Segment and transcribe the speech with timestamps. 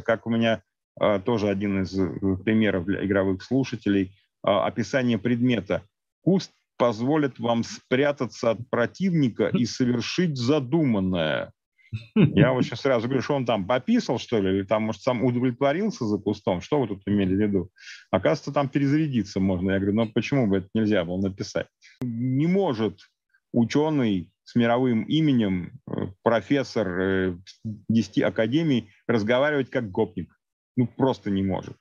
[0.00, 0.62] как у меня
[1.00, 4.12] э, тоже один из э, примеров для игровых слушателей,
[4.46, 5.82] э, описание предмета.
[6.22, 11.52] Куст позволит вам спрятаться от противника и совершить задуманное.
[12.14, 16.06] Я очень сразу говорю, что он там пописал, что ли, или там, может, сам удовлетворился
[16.06, 17.70] за кустом, что вы тут имели в виду?
[18.10, 19.72] Оказывается, там перезарядиться можно.
[19.72, 21.66] Я говорю, ну почему бы это нельзя было написать?
[22.00, 23.00] Не может
[23.52, 30.38] ученый с мировым именем, э, профессор 10 э, академий разговаривать как гопник.
[30.76, 31.76] Ну, просто не может.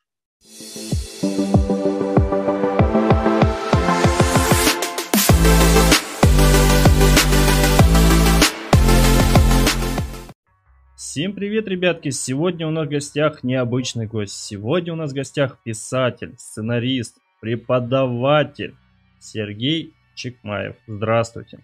[10.96, 12.10] Всем привет, ребятки!
[12.10, 14.34] Сегодня у нас в гостях необычный гость.
[14.34, 18.76] Сегодня у нас в гостях писатель, сценарист, преподаватель
[19.20, 20.78] Сергей Чекмаев.
[20.88, 21.60] Здравствуйте.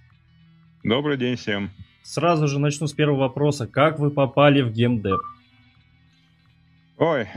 [0.87, 1.69] Добрый день всем.
[2.01, 3.67] Сразу же начну с первого вопроса.
[3.67, 5.19] Как вы попали в геймдев?
[6.97, 7.27] Ой,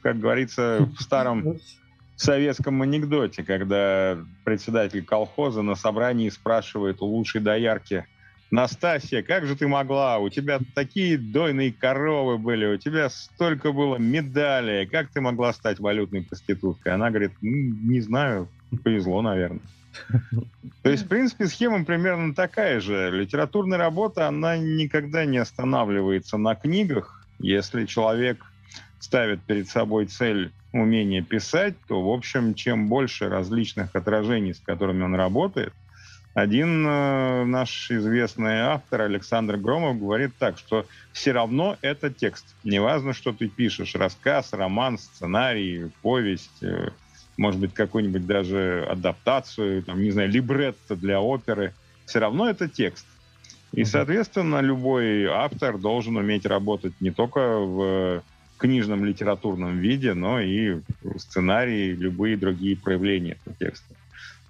[0.00, 1.58] как говорится в старом
[2.16, 8.06] советском анекдоте, когда председатель колхоза на собрании спрашивает у лучшей доярки–
[8.50, 10.18] Настасья, как же ты могла?
[10.18, 14.86] У тебя такие дойные коровы были, у тебя столько было медалей.
[14.86, 16.94] Как ты могла стать валютной проституткой?
[16.94, 18.48] Она говорит, не знаю,
[18.82, 19.60] повезло, наверное.
[20.82, 23.10] То есть, в принципе, схема примерно такая же.
[23.10, 27.26] Литературная работа, она никогда не останавливается на книгах.
[27.38, 28.44] Если человек
[29.00, 35.02] ставит перед собой цель умения писать, то, в общем, чем больше различных отражений, с которыми
[35.02, 35.72] он работает–
[36.38, 42.54] один э, наш известный автор Александр Громов говорит так, что все равно это текст.
[42.62, 46.90] Неважно, что ты пишешь, рассказ, роман, сценарий, повесть, э,
[47.38, 51.72] может быть, какую-нибудь даже адаптацию, там, не знаю, либретто для оперы,
[52.04, 53.06] все равно это текст.
[53.72, 58.22] И, соответственно, любой автор должен уметь работать не только в
[58.56, 60.80] книжном литературном виде, но и
[61.16, 63.94] сценарии, любые другие проявления этого текста.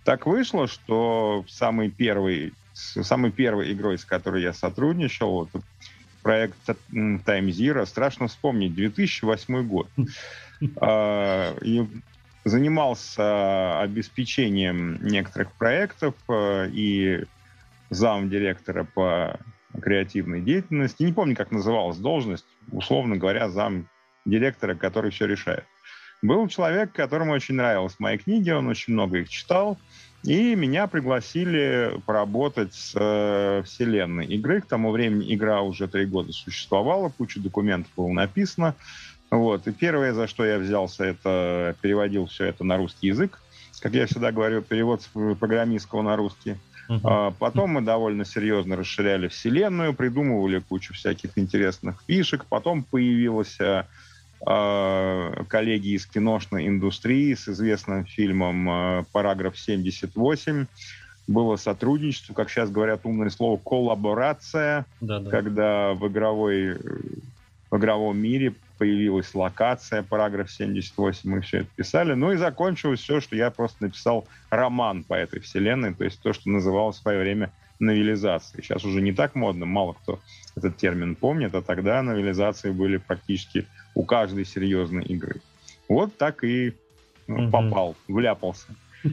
[0.05, 5.63] Так вышло, что самый первый, самой первой игрой, с которой я сотрудничал, вот
[6.23, 6.57] проект
[6.91, 9.89] Time Zero, страшно вспомнить, 2008 год.
[10.81, 11.87] А, и
[12.49, 17.25] занимался обеспечением некоторых проектов э, и
[17.91, 19.39] зам директора по
[19.81, 21.03] креативной деятельности.
[21.03, 23.89] Не помню, как называлась должность, условно говоря, зам
[24.25, 25.65] директора, который все решает.
[26.21, 29.79] Был человек, которому очень нравились мои книги, он очень много их читал,
[30.25, 34.61] и меня пригласили поработать с э, вселенной игры.
[34.61, 38.75] К тому времени игра уже три года существовала, куча документов было написано.
[39.31, 39.67] Вот.
[39.67, 43.41] И первое, за что я взялся, это переводил все это на русский язык.
[43.81, 46.57] Как я всегда говорю, перевод с программистского на русский.
[46.89, 47.01] Uh-huh.
[47.05, 52.47] А, потом мы довольно серьезно расширяли вселенную, придумывали кучу всяких интересных фишек.
[52.47, 53.85] Потом появилась э,
[54.47, 60.67] Э, коллеги из киношной индустрии с известным фильмом э, «Параграф 78».
[61.27, 65.29] Было сотрудничество, как сейчас говорят умное слово, коллаборация, Да-да.
[65.29, 66.75] когда в, игровой,
[67.71, 72.15] в игровом мире появилась локация, параграф 78, мы все это писали.
[72.15, 76.33] Ну и закончилось все, что я просто написал роман по этой вселенной, то есть то,
[76.33, 78.65] что называлось в свое время новелизацией.
[78.65, 80.21] Сейчас уже не так модно, мало кто
[80.57, 85.41] этот термин помнит, а тогда новелизации были практически у каждой серьезной игры.
[85.89, 86.75] Вот так и
[87.27, 88.67] ну, попал, вляпался.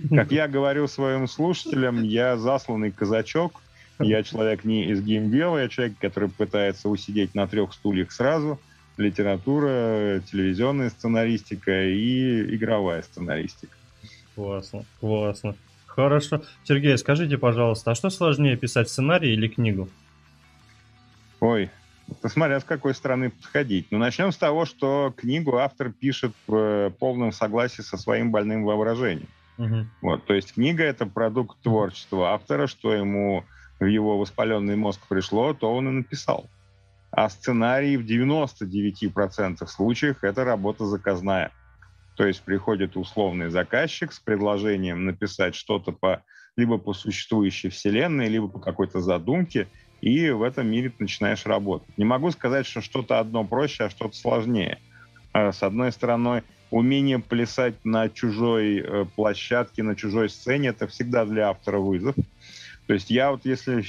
[0.09, 3.61] Как я говорю своим слушателям, я засланный казачок,
[3.99, 8.59] я человек не из геймдела, я человек, который пытается усидеть на трех стульях сразу.
[8.97, 13.75] Литература, телевизионная сценаристика и игровая сценаристика.
[14.35, 15.55] Классно, классно.
[15.85, 16.41] Хорошо.
[16.63, 19.89] Сергей, скажите, пожалуйста, а что сложнее писать сценарий или книгу?
[21.39, 21.69] Ой,
[22.21, 23.87] Посмотря с какой стороны подходить.
[23.89, 28.31] Но ну, начнем с того, что книгу автор пишет в э, полном согласии со своим
[28.31, 29.27] больным воображением.
[29.57, 29.85] Угу.
[30.01, 33.43] Вот, то есть книга— это продукт творчества автора, что ему
[33.79, 36.47] в его воспаленный мозг пришло, то он и написал.
[37.15, 41.51] А сценарий в 99% случаев— это работа заказная.
[42.15, 46.23] То есть приходит условный заказчик с предложением написать что-то по
[46.57, 49.67] либо по существующей вселенной, либо по какой-то задумке—
[50.05, 51.97] и в этом мире ты начинаешь работать.
[51.97, 54.77] Не могу сказать, что что-то одно проще, а что-то сложнее.
[55.33, 61.25] А, с одной стороны, умение плясать на чужой э, площадке, на чужой сцене, это всегда
[61.25, 62.15] для автора вызов.
[62.87, 63.83] То есть я вот если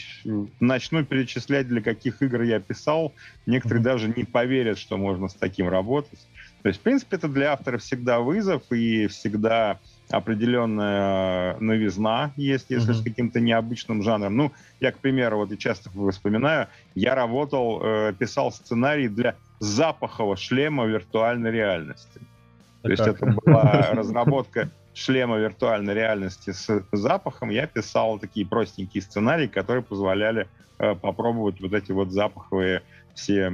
[0.58, 3.12] начну перечислять, для каких игр я писал,
[3.44, 6.20] некоторые даже не поверят, что можно с таким работать.
[6.62, 9.78] То есть, в принципе, это для автора всегда вызов и всегда
[10.10, 13.00] определенная новизна есть, если mm-hmm.
[13.00, 14.36] с каким-то необычным жанром.
[14.36, 20.36] Ну, я, к примеру, вот и часто вспоминаю, я работал, э, писал сценарий для запахового
[20.36, 22.20] шлема виртуальной реальности.
[22.82, 27.50] То есть это была разработка шлема виртуальной реальности с запахом.
[27.50, 30.48] Я писал такие простенькие сценарии, которые позволяли
[30.78, 32.82] э, попробовать вот эти вот запаховые
[33.14, 33.52] все...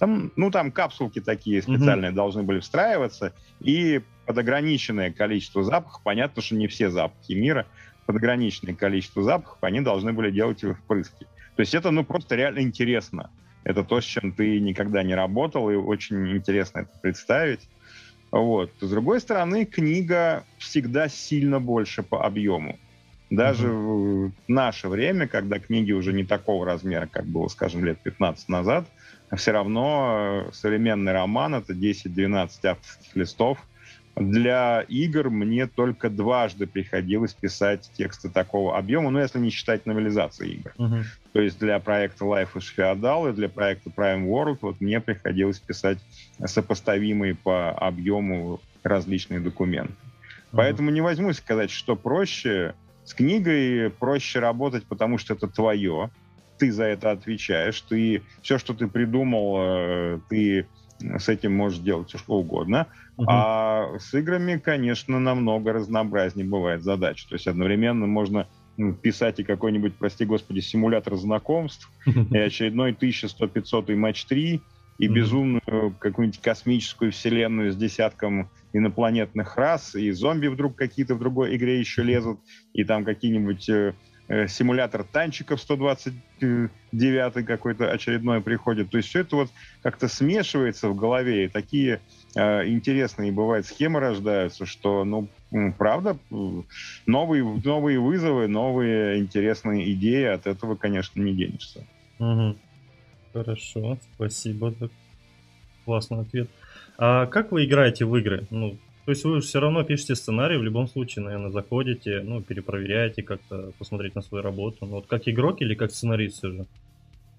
[0.00, 2.14] Там, ну, там капсулки такие специальные mm-hmm.
[2.14, 7.66] должны были встраиваться, и под ограниченное количество запахов, понятно, что не все запахи мира,
[8.04, 11.26] под ограниченное количество запахов они должны были делать их впрыски.
[11.54, 13.30] То есть это, ну, просто реально интересно.
[13.62, 17.60] Это то, с чем ты никогда не работал, и очень интересно это представить.
[18.34, 18.72] Вот.
[18.80, 22.80] С другой стороны, книга всегда сильно больше по объему.
[23.30, 24.30] Даже mm-hmm.
[24.48, 28.86] в наше время, когда книги уже не такого размера, как было, скажем, лет 15 назад,
[29.36, 33.58] все равно современный роман— это 10-12 авторских листов—
[34.16, 40.50] для игр мне только дважды приходилось писать тексты такого объема, ну, если не считать новелизации
[40.50, 40.72] игр.
[40.78, 41.02] Uh-huh.
[41.32, 45.58] То есть для проекта Life is Feudal и для проекта Prime World вот мне приходилось
[45.58, 45.98] писать
[46.44, 49.94] сопоставимые по объему различные документы.
[49.94, 50.58] Uh-huh.
[50.58, 52.74] Поэтому не возьмусь сказать, что проще.
[53.04, 56.10] С книгой проще работать, потому что это твое.
[56.56, 57.80] Ты за это отвечаешь.
[57.82, 60.66] Ты все, что ты придумал, э, ты
[61.18, 62.88] с этим можешь делать все что угодно.
[63.16, 63.24] Uh-huh.
[63.28, 67.28] А с играми, конечно, намного разнообразнее бывает задача.
[67.28, 73.94] То есть одновременно можно ну, писать и какой-нибудь, прости господи, симулятор знакомств, и очередной 1100-500
[73.94, 74.60] матч 3,
[74.98, 81.56] и безумную какую-нибудь космическую вселенную с десятком инопланетных рас, и зомби вдруг какие-то в другой
[81.56, 82.40] игре еще лезут,
[82.72, 83.68] и там какие-нибудь
[84.28, 88.90] э, э, симулятор танчиков 129 какой-то очередной приходит.
[88.90, 89.50] То есть все это вот
[89.82, 92.00] как-то смешивается в голове, и такие
[92.34, 95.28] э, интересные бывают схемы рождаются, что, ну,
[95.78, 96.18] правда,
[97.06, 101.86] новые, новые вызовы, новые интересные идеи, от этого, конечно, не денешься.
[102.18, 102.56] Угу.
[103.32, 104.72] Хорошо, спасибо.
[105.84, 106.48] Классный ответ.
[106.96, 108.46] А как вы играете в игры?
[108.50, 113.22] Ну, то есть вы все равно пишете сценарий, в любом случае, наверное, заходите, ну, перепроверяете
[113.22, 114.78] как-то, посмотреть на свою работу.
[114.82, 116.66] Ну, вот как игрок или как сценарист все же?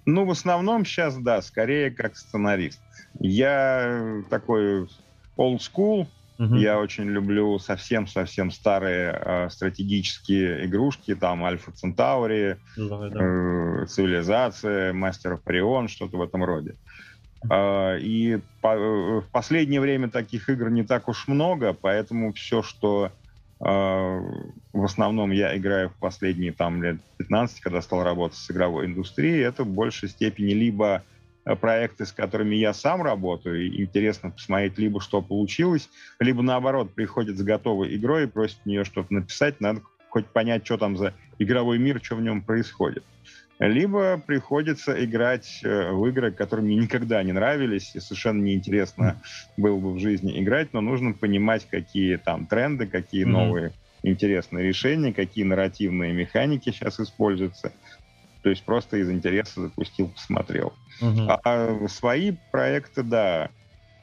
[0.06, 2.80] Ну, в основном сейчас, да, скорее как сценарист.
[3.20, 4.88] Я такой
[5.38, 6.08] old school,
[6.38, 13.24] uh я очень люблю совсем-совсем старые э, стратегические игрушки, там Альфа Центаури, да, да.
[13.24, 16.72] Э, Цивилизация, Мастер Орион, что-то в этом роде.
[16.72, 17.06] Uh,
[18.00, 23.12] и по, э, в последнее время таких игр не так уж много, поэтому все, что
[23.60, 24.20] а,
[24.74, 29.42] в основном я играю в последние там лет 15, когда стал работать с игровой индустрией,
[29.42, 31.04] это в большей степени либо
[31.46, 35.90] э, проекты, с которыми я сам работаю, и интересно посмотреть, либо что получилось,
[36.20, 40.66] либо наоборот, приходит с готовой игрой и просит в нее что-то написать, надо хоть понять,
[40.66, 43.04] что там за игровой мир, что в нем происходит
[43.60, 49.22] либо приходится играть э, в игры, которые мне никогда не нравились, и совершенно неинтересно
[49.56, 53.30] было бы в жизни играть, но нужно понимать, какие там тренды, какие mm-hmm.
[53.30, 53.72] новые
[54.04, 57.72] интересные решения, какие нарративные механики сейчас используются.
[58.42, 60.74] То есть просто из интереса запустил, посмотрел.
[61.02, 61.40] Mm-hmm.
[61.44, 63.50] А свои проекты, да,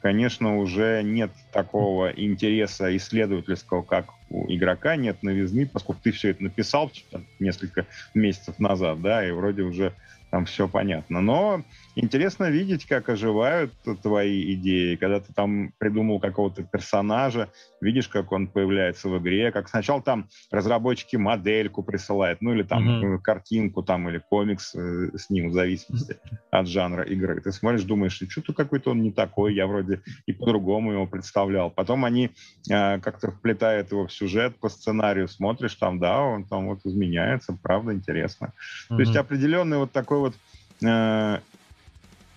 [0.01, 6.43] конечно, уже нет такого интереса исследовательского, как у игрока, нет новизны, поскольку ты все это
[6.43, 6.91] написал
[7.39, 9.93] несколько месяцев назад, да, и вроде уже
[10.33, 11.21] там все понятно.
[11.21, 11.63] Но
[11.93, 13.71] интересно видеть, как оживают
[14.01, 17.49] твои идеи, когда ты там придумал какого-то персонажа,
[17.81, 23.03] видишь, как он появляется в игре, как сначала там разработчики модельку присылают, ну или там
[23.03, 23.19] mm-hmm.
[23.19, 26.37] картинку там или комикс э, с ним, в зависимости mm-hmm.
[26.49, 27.39] от жанра игры.
[27.39, 31.69] Ты смотришь, думаешь, что-то какой-то он не такой, я вроде и по-другому его представлял.
[31.69, 32.31] Потом они
[32.71, 37.55] э, как-то вплетают его в сюжет по сценарию, смотришь там, да, он там вот изменяется,
[37.61, 38.53] правда, интересно.
[38.89, 38.95] Mm-hmm.
[38.95, 40.35] То есть определенный вот такой вот
[40.81, 41.39] э,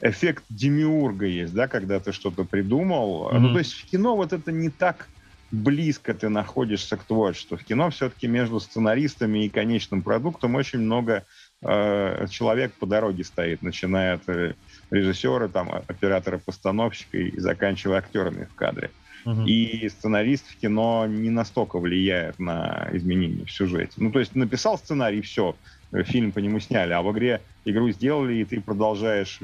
[0.01, 3.31] эффект демиурга есть, да, когда ты что-то придумал.
[3.31, 3.39] Mm-hmm.
[3.39, 5.09] Ну, то есть в кино вот это не так
[5.51, 7.57] близко ты находишься к творчеству.
[7.57, 11.25] В кино все-таки между сценаристами и конечным продуктом очень много
[11.63, 14.55] э, человек по дороге стоит, начиная от э,
[14.91, 18.91] режиссера, там, оператора-постановщика и заканчивая актерами в кадре.
[19.25, 19.45] Uh-huh.
[19.47, 23.93] И сценарист в кино не настолько влияет на изменения в сюжете.
[23.97, 25.57] Ну, то есть написал сценарий, все,
[26.05, 29.41] фильм по нему сняли, а в игре игру сделали, и ты продолжаешь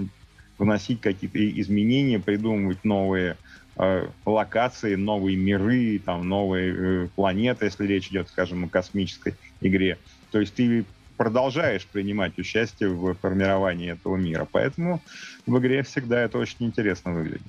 [0.59, 3.37] вносить какие-то изменения, придумывать новые
[3.77, 9.99] э, локации, новые миры, там, новые э, планеты, если речь идет, скажем, о космической игре.
[10.31, 10.85] То есть ты
[11.17, 14.47] продолжаешь принимать участие в формировании этого мира.
[14.51, 15.01] Поэтому
[15.47, 17.47] в игре всегда это очень интересно выглядит.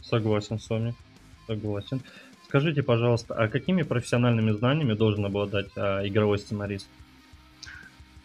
[0.00, 0.94] Согласен с вами.
[1.46, 2.00] Согласен.
[2.46, 6.88] скажите, пожалуйста, а какими профессиональными знаниями должен обладать а, игровой сценарист?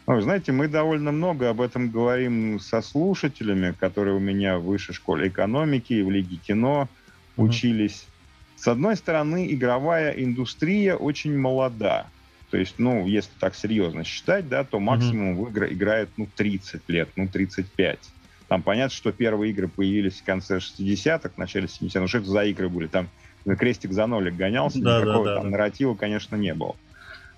[0.07, 4.95] Вы знаете, мы довольно много об этом говорим со слушателями, которые у меня в высшей
[4.95, 7.43] школе экономики и в Лиге кино mm-hmm.
[7.43, 8.07] учились.
[8.55, 12.07] С одной стороны, игровая индустрия очень молода.
[12.49, 15.45] То есть, ну, если так серьезно считать, да, то максимум mm-hmm.
[15.45, 17.99] в игры играет, ну, 30 лет, ну, 35.
[18.47, 21.99] Там понятно, что первые игры появились в конце 60-х, в начале 70-х.
[21.99, 22.87] Ну, что это за игры были?
[22.87, 23.09] Там
[23.45, 25.49] крестик за нолик гонялся, да, никакого да, да, там да.
[25.49, 26.77] нарратива, конечно, не было.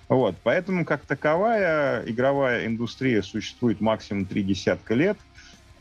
[0.09, 5.17] Вот, поэтому, как таковая, игровая индустрия существует максимум три десятка лет.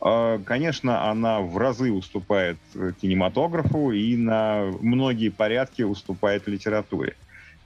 [0.00, 2.58] А, конечно, она в разы уступает
[3.00, 7.16] кинематографу и на многие порядки уступает литературе.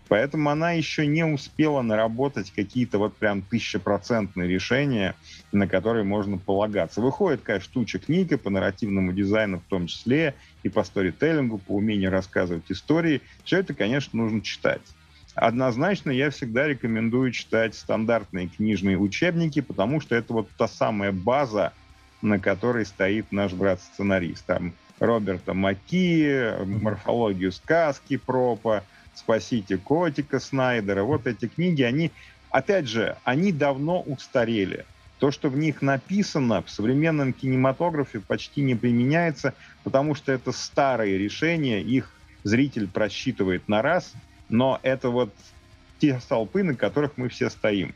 [0.09, 5.17] Поэтому она еще не успела наработать какие-то вот прям тысячепроцентные решения,
[5.53, 7.01] на которые можно полагаться.
[7.01, 11.73] Выходит, конечно, туча книг и по нарративному дизайну в том числе, и по сторителлингу, по
[11.73, 13.23] умению рассказывать истории.
[13.43, 14.83] Все это, конечно, нужно читать.
[15.35, 21.73] Однозначно я всегда рекомендую читать стандартные книжные учебники, потому что это вот та самая база,
[22.21, 24.45] на которой стоит наш брат-сценарист.
[24.45, 28.85] Там Роберта Маки, морфологию сказки Пропа,
[29.15, 31.03] «Спасите котика» Снайдера.
[31.03, 32.13] Вот эти книги, они,
[32.51, 34.85] опять же, они давно устарели.
[35.19, 41.17] То, что в них написано, в современном кинематографе почти не применяется, потому что это старые
[41.17, 42.13] решения, их
[42.43, 44.13] зритель просчитывает на раз,
[44.53, 45.35] но это вот
[45.99, 47.95] те столпы, на которых мы все стоим.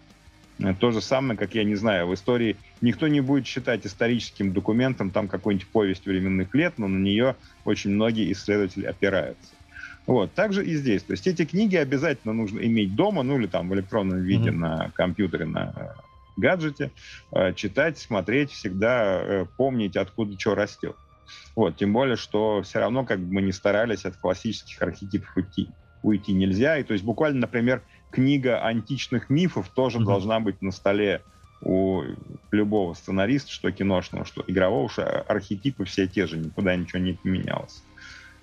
[0.81, 5.11] То же самое, как, я не знаю, в истории никто не будет считать историческим документом
[5.11, 9.53] там какую-нибудь повесть временных лет, но на нее очень многие исследователи опираются.
[10.07, 11.03] Вот, также и здесь.
[11.03, 14.57] То есть эти книги обязательно нужно иметь дома, ну или там в электронном виде mm-hmm.
[14.57, 15.89] на компьютере, на э,
[16.37, 16.93] гаджете,
[17.33, 20.97] э, читать, смотреть, всегда э, помнить, откуда что растет.
[21.57, 25.69] Вот, тем более, что все равно как бы мы не старались от классических архетипов уйти.
[26.07, 26.79] Уйти нельзя.
[26.79, 30.05] И то есть буквально, например, книга античных мифов тоже mm-hmm.
[30.05, 31.23] должна быть на столе
[31.63, 32.03] у
[32.53, 37.83] любого сценариста, что киношного, что игрового, уж архетипы все те же, никуда ничего не поменялось.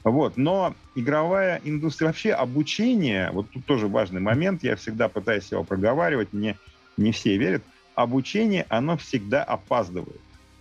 [0.03, 0.35] Вот.
[0.35, 6.33] Но игровая индустрия, вообще обучение, вот тут тоже важный момент, я всегда пытаюсь его проговаривать,
[6.33, 6.57] мне
[6.97, 7.63] не все верят,
[7.95, 10.19] обучение, оно всегда опаздывает.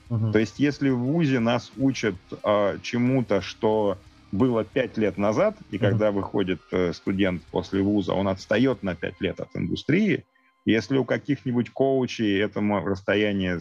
[0.09, 0.31] Uh-huh.
[0.31, 3.99] То есть если в ВУЗе нас учат э, чему-то, что
[4.33, 9.21] было пять лет назад, и когда выходит э, студент после ВУЗа, он отстает на пять
[9.21, 10.25] лет от индустрии,
[10.65, 13.61] если у каких-нибудь коучей это расстояние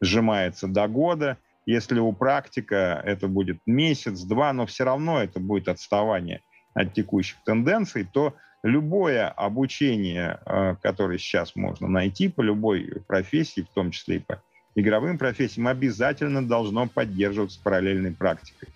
[0.00, 6.42] сжимается до года, если у практика это будет месяц-два, но все равно это будет отставание
[6.74, 13.74] от текущих тенденций, то любое обучение, э, которое сейчас можно найти по любой профессии, в
[13.74, 14.40] том числе и по
[14.76, 18.68] игровым профессиям, обязательно должно поддерживаться параллельной практикой.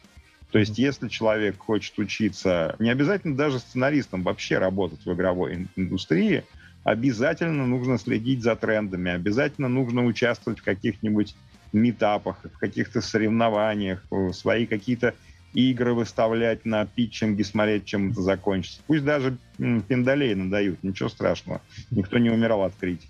[0.51, 6.45] То есть, если человек хочет учиться, не обязательно даже сценаристом вообще работать в игровой индустрии,
[6.83, 11.37] обязательно нужно следить за трендами, обязательно нужно участвовать в каких-нибудь
[11.73, 15.15] метапах, в каких-то соревнованиях, свои какие-то
[15.53, 18.81] игры выставлять на питчинге, смотреть, чем это закончится.
[18.87, 21.61] Пусть даже пиндалей надают, ничего страшного.
[21.91, 23.09] Никто не умирал от критики.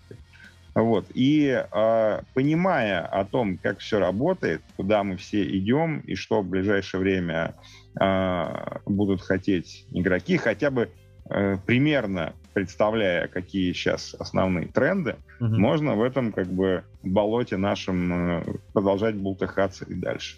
[0.75, 1.07] Вот.
[1.15, 6.49] И э, понимая о том, как все работает, куда мы все идем и что в
[6.49, 7.55] ближайшее время
[8.01, 10.91] э, будут хотеть игроки, хотя бы
[11.29, 15.55] э, примерно представляя, какие сейчас основные тренды, угу.
[15.57, 20.37] можно в этом как бы болоте нашем э, продолжать бултыхаться и дальше.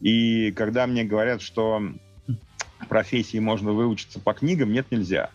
[0.00, 1.82] И когда мне говорят, что
[2.88, 5.30] профессии можно выучиться по книгам, нет, нельзя.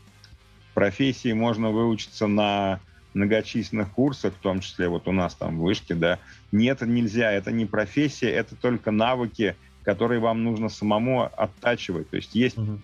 [0.73, 2.79] Профессии можно выучиться на
[3.13, 6.19] многочисленных курсах, в том числе вот у нас там в вышке, да.
[6.51, 12.09] Нет, нельзя, это не профессия, это только навыки, которые вам нужно самому оттачивать.
[12.09, 12.79] То есть есть угу.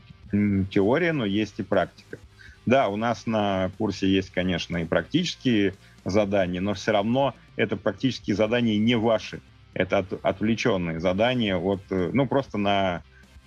[0.72, 2.20] теория, но есть и практика.
[2.66, 5.74] Да, у нас на курсе есть, конечно, и практические
[6.06, 9.42] задания, но все равно это практические задания не ваши.
[9.74, 13.02] Это от, отвлеченные задания от, э, ну, просто на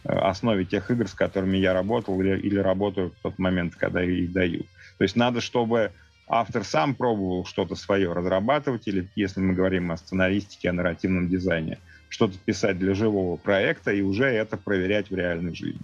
[0.05, 4.01] э, основе тех игр, с которыми я работал или, или работаю в тот момент, когда
[4.01, 4.63] я их даю.
[4.99, 5.93] То есть надо, чтобы
[6.29, 11.79] автор сам пробовал что-то свое разрабатывать, или если мы говорим о сценаристике, о нарративном дизайне,
[12.09, 15.81] что-то писать для живого проекта и уже это проверять в реальной жизни.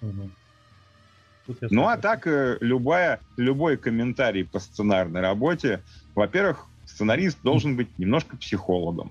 [0.00, 0.30] Угу.
[1.70, 5.82] Ну а так, э, любая, любой комментарий по сценарной работе,
[6.14, 9.10] во-первых, сценарист должен быть немножко психологом.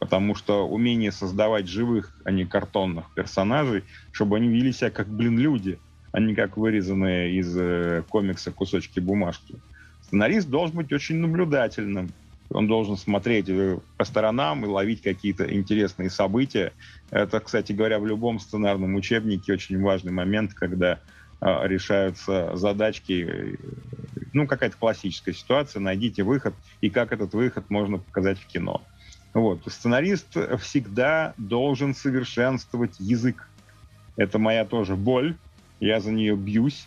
[0.00, 5.38] Потому что умение создавать живых, а не картонных персонажей, чтобы они вели себя как, блин,
[5.38, 5.78] люди,
[6.12, 9.56] а не как вырезанные из э, комикса кусочки бумажки.
[10.14, 12.12] Сценарист должен быть очень наблюдательным.
[12.50, 16.72] Он должен смотреть э, по сторонам и ловить какие-то интересные события.
[17.10, 21.00] Это, кстати говоря, в любом сценарном учебнике очень важный момент, когда
[21.40, 23.58] э, решаются задачки,
[24.32, 28.82] ну, какая-то классическая ситуация, найдите выход, и как этот выход можно показать в кино.
[29.32, 29.62] Вот.
[29.66, 33.48] Сценарист всегда должен совершенствовать язык.
[34.16, 35.34] Это моя тоже боль,
[35.80, 36.86] я за нее бьюсь.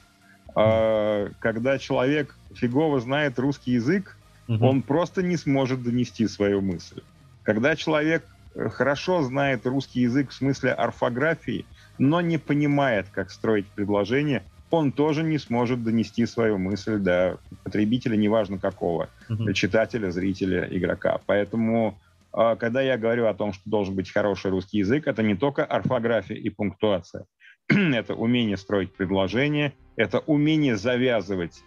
[0.55, 4.66] А, когда человек фигово знает русский язык, угу.
[4.66, 7.01] он просто не сможет донести свою мысль.
[7.44, 8.25] Когда человек
[8.56, 11.66] э, хорошо знает русский язык в смысле орфографии,
[11.98, 18.18] но не понимает, как строить предложение, он тоже не сможет донести свою мысль до потребителя,
[18.18, 21.20] неважно какого, uh читателя, зрителя, игрока.
[21.25, 21.98] Поэтому,
[22.34, 25.63] а, когда я говорю о том, что должен быть хороший русский язык, это не только
[25.63, 27.25] орфография и пунктуация.
[27.70, 31.62] это умение строить предложения, это умение завязывать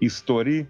[0.00, 0.68] истории,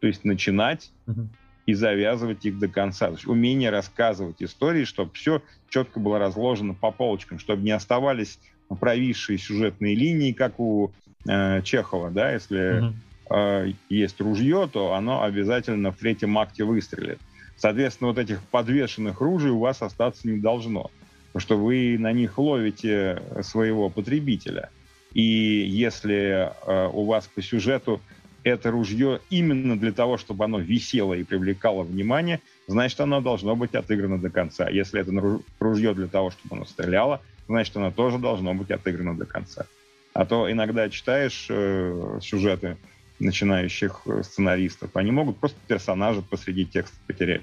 [0.00, 1.26] то есть начинать uh
[1.66, 3.06] и завязывать их до конца.
[3.06, 8.38] То есть умение рассказывать истории, чтобы все четко было разложено по полочкам, чтобы не оставались
[8.80, 10.92] провисшие сюжетные линии, как у
[11.26, 12.94] э, Чехова, да, если угу.
[13.30, 17.18] э, есть ружье, то оно обязательно в третьем акте выстрелит.
[17.56, 20.90] Соответственно, вот этих подвешенных ружей у вас остаться не должно,
[21.28, 24.70] потому что вы на них ловите своего потребителя.
[25.14, 28.00] И если э, у вас по сюжету
[28.42, 33.74] это ружье именно для того, чтобы оно висело и привлекало внимание, значит, оно должно быть
[33.74, 34.68] отыграно до конца.
[34.68, 39.24] Если это ружье для того, чтобы оно стреляло, значит, оно тоже должно быть отыграно до
[39.24, 39.66] конца.
[40.12, 42.76] А то иногда читаешь э, сюжеты
[43.18, 47.42] начинающих э, сценаристов, они могут просто персонажа посреди текста потерять.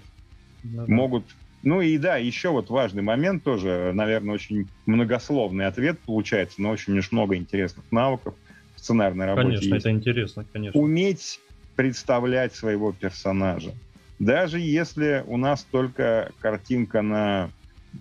[0.64, 0.94] Ну, да.
[0.94, 1.26] Могут...
[1.64, 6.98] Ну и да, еще вот важный момент тоже, наверное, очень многословный ответ получается, но очень
[6.98, 8.34] уж много интересных навыков
[8.76, 9.48] в сценарной работе.
[9.48, 9.86] Конечно, есть.
[9.86, 10.80] это интересно, конечно.
[10.82, 11.40] Уметь
[11.76, 13.74] представлять своего персонажа.
[14.18, 17.50] Даже если у нас только картинка на,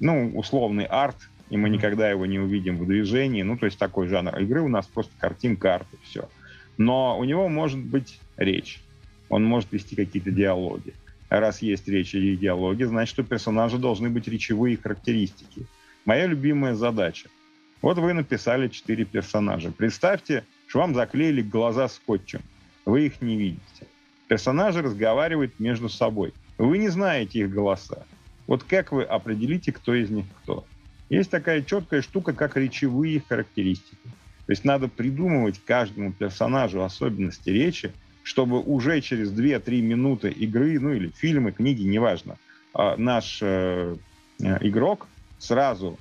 [0.00, 1.16] ну, условный арт,
[1.50, 3.42] и мы никогда его не увидим в движении.
[3.42, 6.28] Ну, то есть такой жанр игры у нас просто картинка, арт и все.
[6.78, 8.80] Но у него может быть речь.
[9.28, 10.94] Он может вести какие-то диалоги.
[11.30, 15.64] Раз есть речь и диалоги, значит, у персонажа должны быть речевые характеристики.
[16.04, 17.28] Моя любимая задача.
[17.82, 19.70] Вот вы написали четыре персонажа.
[19.70, 22.42] Представьте, что вам заклеили глаза скотчем.
[22.84, 23.86] Вы их не видите.
[24.26, 26.34] Персонажи разговаривают между собой.
[26.58, 28.04] Вы не знаете их голоса.
[28.48, 30.66] Вот как вы определите, кто из них кто?
[31.10, 33.96] Есть такая четкая штука, как речевые характеристики.
[34.46, 37.92] То есть надо придумывать каждому персонажу особенности речи,
[38.30, 42.36] чтобы уже через 2-3 минуты игры, ну или фильмы, книги, неважно,
[42.72, 43.96] а, наш э,
[44.40, 45.08] э, игрок
[45.40, 45.98] сразу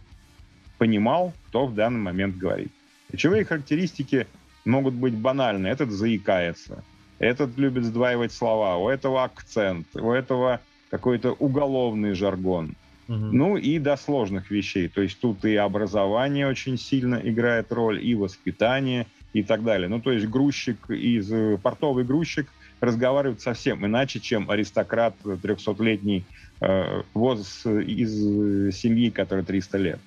[0.78, 2.72] понимал, кто в данный момент говорит.
[3.12, 4.28] Речевые характеристики
[4.64, 5.66] могут быть банальны.
[5.66, 6.84] Этот заикается,
[7.18, 10.62] этот любит сдваивать слова, у этого акцент, у этого
[10.92, 12.76] какой-то уголовный жаргон.
[13.08, 14.88] Ну и до сложных вещей.
[14.88, 19.88] То есть тут и образование очень сильно играет роль, и воспитание, и так далее.
[19.88, 22.48] Ну то есть грузчик из портовый грузчик
[22.80, 26.24] разговаривает совсем иначе, чем аристократ 300-летний
[26.62, 30.00] э, воз из семьи, которая 300 лет.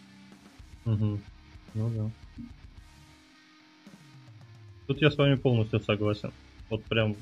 [0.85, 1.21] Угу.
[1.75, 2.11] Ну да.
[4.87, 6.33] Тут я с вами полностью согласен.
[6.69, 7.17] Вот прям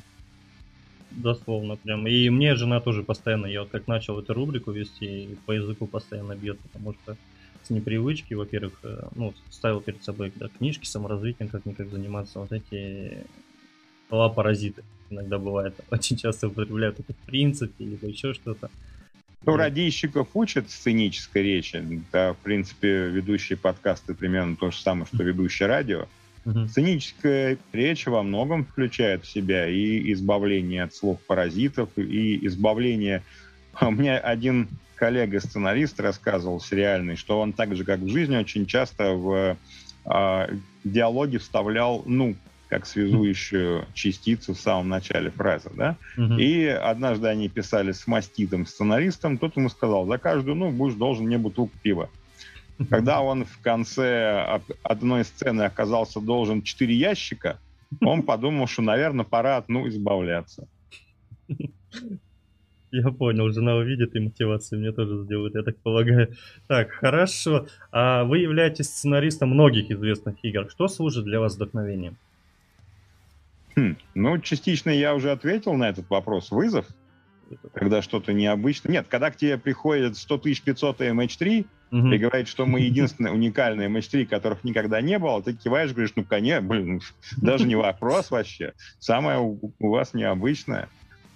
[1.10, 2.06] дословно прям.
[2.06, 6.34] И мне жена тоже постоянно, я вот как начал эту рубрику вести, по языку постоянно
[6.36, 7.16] бьет, потому что
[7.62, 13.24] с непривычки, во-первых, э, ну, ставил перед собой да, книжки саморазвитием, как-никак заниматься, вот эти
[14.08, 15.74] слова-паразиты иногда бывает.
[15.90, 18.70] Очень часто употребляют это в принципе, либо еще что-то.
[19.46, 21.82] Ну, радищиков учат сценической речи.
[22.12, 26.06] Да, в принципе, ведущие подкасты примерно то же самое, что ведущий радио.
[26.44, 26.68] Угу.
[26.68, 33.22] Сценическая речь во многом включает в себя и избавление от слов паразитов, и избавление...
[33.80, 34.68] У меня один
[35.00, 39.56] коллега-сценарист рассказывал сериальный, что он так же, как в жизни, очень часто в
[40.04, 42.36] э, диалоге вставлял «ну»,
[42.68, 45.96] как связующую частицу в самом начале фразы, да?
[46.16, 46.34] Угу.
[46.34, 51.26] И однажды они писали с маститом сценаристом, тот ему сказал, за каждую «ну» будешь должен
[51.26, 52.10] мне бутылку пива.
[52.90, 57.58] Когда он в конце одной сцены оказался должен четыре ящика,
[58.02, 60.68] он подумал, что, наверное, пора от ну избавляться.
[62.92, 66.34] Я понял, жена увидит и мотивацию мне тоже сделает, я так полагаю.
[66.66, 67.66] Так, хорошо.
[67.92, 70.68] А вы являетесь сценаристом многих известных игр.
[70.70, 72.16] Что служит для вас вдохновением?
[73.76, 76.50] Хм, ну, частично я уже ответил на этот вопрос.
[76.50, 76.86] Вызов,
[77.74, 78.92] когда что-то необычное.
[78.92, 82.08] Нет, когда к тебе приходит 100 500 MH3, угу.
[82.08, 86.24] и говорит, что мы единственные уникальные MH3, которых никогда не было, ты киваешь, говоришь, ну,
[86.24, 87.00] конечно, блин,
[87.36, 88.74] даже не вопрос вообще.
[88.98, 90.88] Самое у, у вас необычное.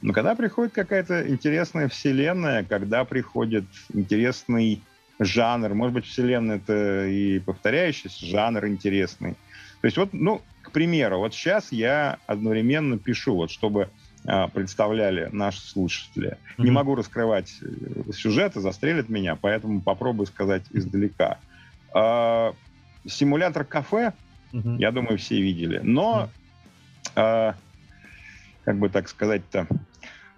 [0.03, 4.83] Но когда приходит какая-то интересная вселенная, когда приходит интересный
[5.19, 9.33] жанр, может быть, вселенная это и повторяющийся жанр интересный,
[9.81, 13.89] То есть вот, ну, к примеру, вот сейчас я одновременно пишу, вот чтобы
[14.27, 16.31] а, представляли наши слушатели.
[16.31, 16.65] Mm-hmm.
[16.65, 21.39] Не могу раскрывать э, сюжеты, застрелят меня, поэтому попробую сказать издалека.
[21.93, 22.55] А,
[23.07, 24.15] симулятор кафе,
[24.53, 24.79] mm-hmm.
[24.79, 25.81] я думаю, все видели.
[25.83, 27.11] Но, mm-hmm.
[27.17, 27.55] а,
[28.65, 29.67] как бы так сказать-то,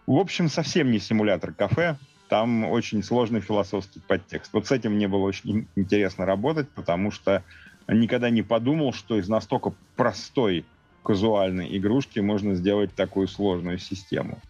[0.06, 1.96] в общем, совсем не симулятор кафе.
[2.28, 4.52] Там очень сложный философский подтекст.
[4.52, 7.44] Вот с этим мне было очень интересно работать, потому что
[7.88, 10.64] никогда не подумал, что из настолько простой
[11.04, 14.40] казуальной игрушки можно сделать такую сложную систему.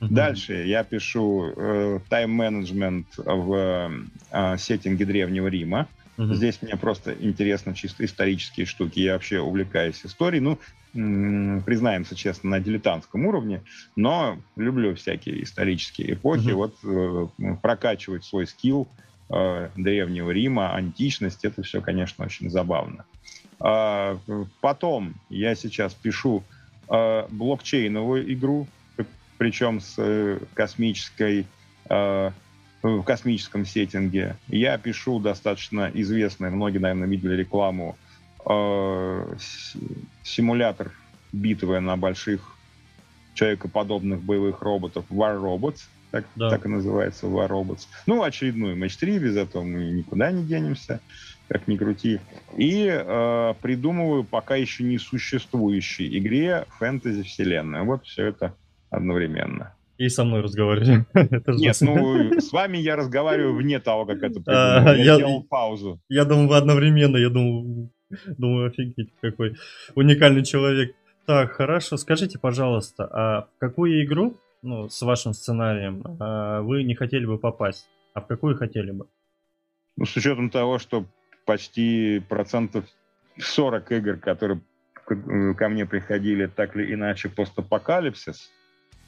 [0.00, 0.08] Mm-hmm.
[0.08, 3.92] Дальше я пишу э, тайм-менеджмент в
[4.30, 5.88] э, сеттинге Древнего Рима.
[6.16, 6.34] Mm-hmm.
[6.34, 9.00] Здесь мне просто интересно чисто исторические штуки.
[9.00, 10.40] Я вообще увлекаюсь историей.
[10.40, 10.58] Ну,
[10.92, 13.62] признаемся честно, на дилетантском уровне,
[13.96, 16.48] но люблю всякие исторические эпохи.
[16.48, 16.54] Mm-hmm.
[16.54, 18.88] Вот э, прокачивать свой скилл
[19.30, 23.04] э, Древнего Рима, античность, это все, конечно, очень забавно.
[23.64, 24.18] А,
[24.60, 26.42] потом я сейчас пишу
[26.88, 28.66] а, блокчейновую игру,
[29.38, 31.46] причем с э, космической
[31.88, 32.32] а,
[32.82, 34.36] в космическом сеттинге.
[34.48, 37.96] Я пишу достаточно известный, многие, наверное, видели рекламу,
[40.22, 40.92] симулятор
[41.32, 42.56] битвы на больших
[43.34, 46.50] человекоподобных боевых роботов War Robots, так, да.
[46.50, 47.86] так и называется War Robots.
[48.06, 51.00] Ну, очередную матч 3, без этого мы никуда не денемся
[51.48, 52.18] как ни крути.
[52.56, 57.84] И э, придумываю пока еще не существующей игре фэнтези-вселенную.
[57.84, 58.54] Вот все это
[58.90, 59.74] одновременно.
[59.98, 61.06] И со мной разговариваете.
[61.48, 64.94] Нет, ну, с вами я разговариваю вне того, как это придумал.
[64.94, 66.00] Я, я делал паузу.
[66.08, 67.18] Я думал, вы одновременно.
[67.18, 67.90] Я думал,
[68.38, 69.56] думаю, офигеть, какой
[69.94, 70.94] уникальный человек.
[71.26, 71.96] Так, хорошо.
[71.96, 77.38] Скажите, пожалуйста, а в какую игру, ну, с вашим сценарием, а, вы не хотели бы
[77.38, 77.88] попасть?
[78.14, 79.06] А в какую хотели бы?
[79.96, 81.06] Ну, с учетом того, что
[81.46, 82.84] почти процентов
[83.38, 84.60] 40 игр, которые
[85.04, 88.50] ко мне приходили так или иначе постапокалипсис,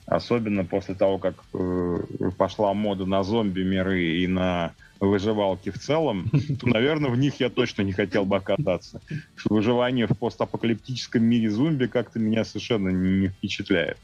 [0.07, 1.99] особенно после того, как э,
[2.37, 7.83] пошла мода на зомби-миры и на выживалки в целом, то, наверное, в них я точно
[7.83, 9.01] не хотел бы оказаться.
[9.47, 13.99] Выживание в постапокалиптическом мире зомби как-то меня совершенно не впечатляет.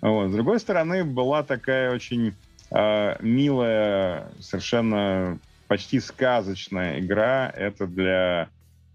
[0.00, 0.28] Вот.
[0.30, 2.34] С другой стороны, была такая очень
[2.70, 7.50] э, милая, совершенно почти сказочная игра.
[7.54, 8.48] Это для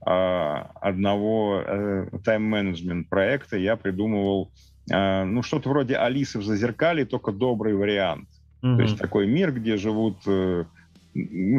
[0.05, 4.51] э, одного э, тайм-менеджмент проекта я придумывал
[4.89, 8.27] э, ну что-то вроде Алисы в Зазеркале, только добрый вариант.
[8.61, 8.75] Mm-hmm.
[8.75, 10.65] То есть такой мир, где живут э,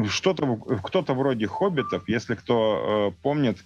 [0.09, 3.59] что-то кто-то вроде хоббитов, если кто э, помнит,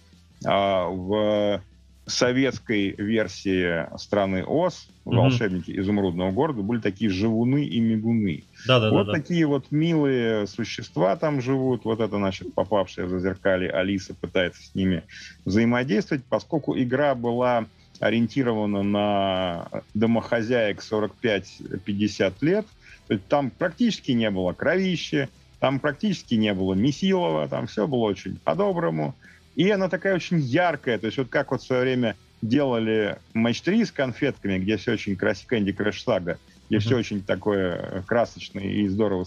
[0.45, 1.61] э, в
[2.07, 5.17] советской версии страны Оз, угу.
[5.17, 8.45] волшебники изумрудного города, были такие живуны и мигуны.
[8.65, 9.49] Да, да, вот да, такие да.
[9.49, 11.83] вот милые существа там живут.
[11.83, 15.03] Вот это, значит, попавшая в зеркали Алиса пытается с ними
[15.43, 17.65] взаимодействовать, поскольку игра была
[17.99, 22.65] ориентирована на домохозяек 45-50 лет.
[23.07, 25.29] То есть там практически не было кровища,
[25.59, 29.15] там практически не было Месилова, там все было очень по-доброму.
[29.55, 33.61] И она такая очень яркая, то есть вот как вот в свое время делали матч
[33.61, 36.37] 3 с конфетками, где все очень красиво, Candy Crush Saga,
[36.69, 36.79] где mm-hmm.
[36.81, 39.25] все очень такое красочное и здорово,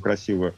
[0.00, 0.54] красиво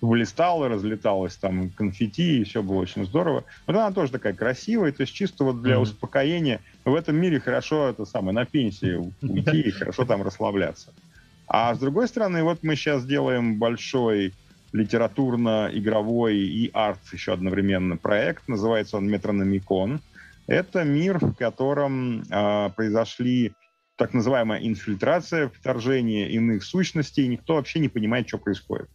[0.00, 3.44] вылистало, разлеталось там конфетти, и все было очень здорово.
[3.66, 5.80] Вот она тоже такая красивая, то есть чисто вот для mm-hmm.
[5.80, 10.92] успокоения в этом мире хорошо это самое, на пенсии уйти и хорошо там расслабляться.
[11.48, 14.34] А с другой стороны, вот мы сейчас делаем большой
[14.72, 18.48] литературно-игровой и арт еще одновременно проект.
[18.48, 20.00] Называется он «Метрономикон».
[20.46, 23.52] Это мир, в котором э, произошли
[23.96, 28.88] так называемая инфильтрация, вторжение иных сущностей, и никто вообще не понимает, что происходит.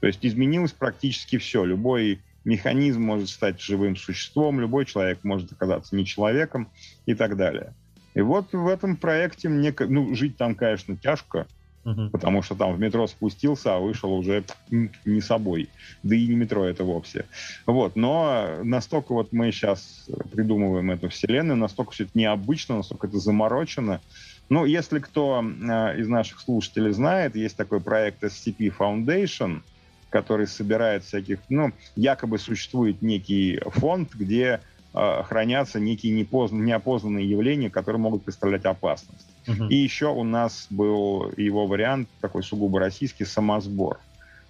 [0.00, 1.64] То есть изменилось практически все.
[1.64, 6.68] Любой механизм может стать живым существом, любой человек может оказаться не человеком
[7.06, 7.74] и так далее.
[8.14, 11.46] И вот в этом проекте мне, ну, жить там, конечно, тяжко,
[11.84, 12.10] угу.
[12.10, 14.44] потому что там в метро спустился, а вышел уже
[15.04, 15.68] не собой.
[16.02, 17.26] Да и не метро это вовсе.
[17.66, 23.18] Вот, но настолько вот мы сейчас придумываем эту вселенную, настолько все это необычно, настолько это
[23.18, 24.00] заморочено.
[24.48, 29.60] Ну, если кто э, из наших слушателей знает, есть такой проект SCP Foundation,
[30.10, 34.60] который собирает всяких, ну, якобы существует некий фонд, где
[34.94, 39.26] э, хранятся некие непознанные, неопознанные явления, которые могут представлять опасность.
[39.46, 39.68] Uh-huh.
[39.68, 43.98] И еще у нас был его вариант, такой сугубо российский, самосбор.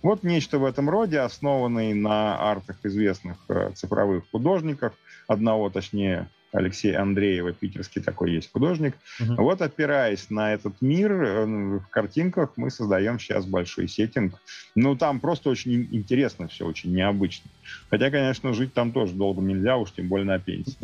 [0.02, 4.94] Вот нечто в этом роде, основанный на артах известных э, цифровых художников,
[5.26, 8.96] одного, точнее, Алексей Андреева, питерский такой есть художник.
[9.20, 9.42] Угу.
[9.42, 11.44] Вот опираясь на этот мир, э,
[11.78, 14.40] в картинках мы создаем сейчас большой сеттинг.
[14.74, 17.50] Ну, там просто очень интересно все, очень необычно.
[17.90, 20.76] Хотя, конечно, жить там тоже долго нельзя, уж тем более на пенсии.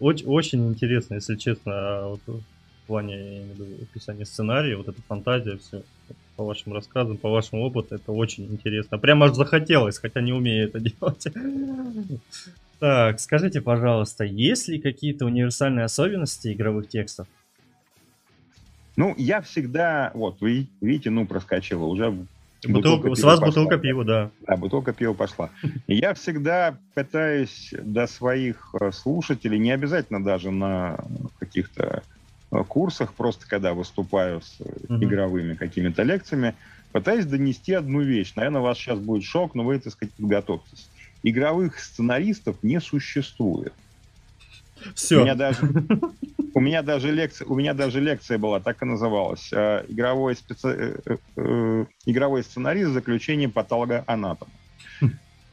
[0.00, 3.46] Очень, очень интересно, если честно, а вот в плане
[3.80, 5.84] описания сценария, вот эта фантазия, все
[6.36, 8.98] по вашим рассказам, по вашему опыту, это очень интересно.
[8.98, 11.26] Прямо аж захотелось, хотя не умею это делать.
[12.78, 17.26] Так, скажите, пожалуйста, есть ли какие-то универсальные особенности игровых текстов?
[18.96, 22.26] Ну, я всегда, вот, вы видите, ну, проскочила, уже
[22.66, 23.46] Бутылка, с вас пошла.
[23.46, 24.30] бутылка пива, да.
[24.46, 25.50] Да, бутылка пива пошла.
[25.86, 31.04] Я всегда пытаюсь до своих э, слушателей, не обязательно даже на
[31.38, 32.02] каких-то
[32.62, 35.02] курсах, просто когда выступаю с угу.
[35.02, 36.54] игровыми какими-то лекциями,
[36.92, 38.34] пытаюсь донести одну вещь.
[38.36, 40.88] Наверное, у вас сейчас будет шок, но вы, так сказать, подготовьтесь.
[41.22, 43.72] Игровых сценаристов не существует.
[44.94, 45.20] Все.
[45.20, 45.60] У меня даже,
[46.54, 49.50] у меня даже лекция, у меня даже лекция была, так и называлась.
[49.52, 50.68] Э, игровой, специ...
[51.06, 54.50] Э, э, игровой сценарий с заключением патологоанатома.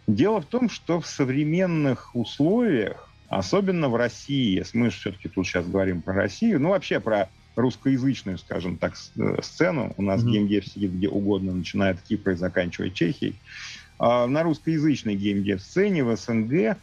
[0.07, 5.65] Дело в том, что в современных условиях, особенно в России, мы же все-таки тут сейчас
[5.65, 9.93] говорим про Россию, ну вообще про русскоязычную, скажем так, сцену.
[9.97, 10.29] У нас mm-hmm.
[10.29, 13.35] геймдев сидит где угодно, начиная от Кипра и заканчивая Чехией.
[13.99, 16.77] А на русскоязычной геймдев-сцене в СНГ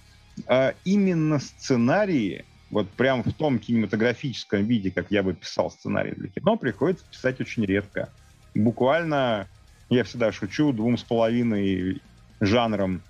[0.46, 6.28] а именно сценарии, вот прям в том кинематографическом виде, как я бы писал сценарий для
[6.28, 8.08] кино, приходится писать очень редко.
[8.54, 9.48] Буквально,
[9.90, 12.00] я всегда шучу, двум с половиной
[12.40, 13.02] жанром,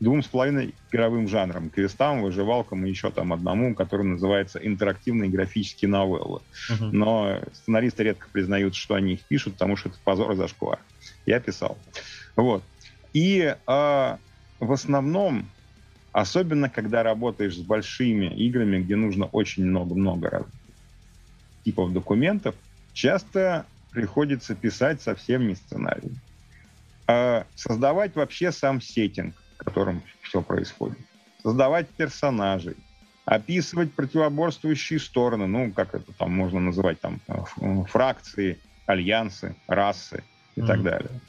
[0.00, 5.90] двум с половиной игровым жанром, квестам, выживалкам и еще там одному, который называется интерактивные графические
[5.90, 6.40] новеллы.
[6.70, 6.90] Uh-huh.
[6.90, 10.78] Но сценаристы редко признают, что они их пишут, потому что это позор и зашквар.
[11.26, 11.78] Я писал.
[12.34, 12.62] Вот.
[13.12, 15.46] И э, в основном
[16.12, 20.46] Особенно, когда работаешь с большими играми, где нужно очень много-много
[21.64, 22.56] типов документов,
[22.92, 26.10] часто приходится писать совсем не сценарий.
[27.06, 30.98] А создавать вообще сам сеттинг, в котором все происходит.
[31.42, 32.76] Создавать персонажей,
[33.24, 37.20] описывать противоборствующие стороны, ну, как это там можно называть, там,
[37.86, 40.24] фракции, альянсы, расы
[40.56, 40.66] и mm-hmm.
[40.66, 41.20] так далее.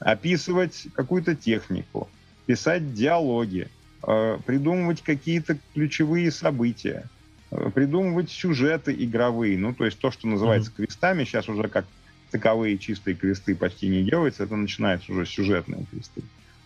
[0.00, 2.08] Описывать какую-то технику,
[2.46, 3.68] писать диалоги,
[4.06, 7.08] Э, придумывать какие-то ключевые события,
[7.50, 10.86] э, придумывать сюжеты игровые, ну, то есть то, что называется mm-hmm.
[10.86, 11.86] квестами, сейчас уже как
[12.30, 16.22] таковые чистые квесты почти не делается, это начинается уже сюжетные квесты.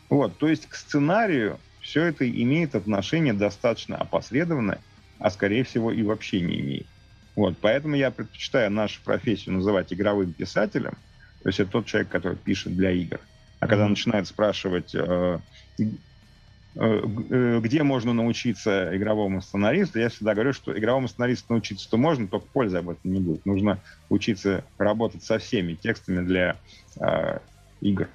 [0.08, 4.80] Вот, то есть к сценарию все это имеет отношение достаточно опосредованное,
[5.18, 6.86] а скорее всего и вообще не имеет.
[7.36, 10.94] Вот, поэтому я предпочитаю нашу профессию называть игровым писателем,
[11.42, 13.20] то есть это тот человек, который пишет для игр.
[13.60, 13.68] А mm-hmm.
[13.68, 15.38] когда начинает спрашивать, э,
[16.80, 22.28] Э, э, где можно научиться игровому сценаристу, я всегда говорю, что игровому сценаристу научиться-то можно,
[22.28, 23.44] только пользы об этом не будет.
[23.46, 26.56] Нужно учиться работать со всеми текстами для
[27.00, 27.38] э,
[27.80, 28.08] игр.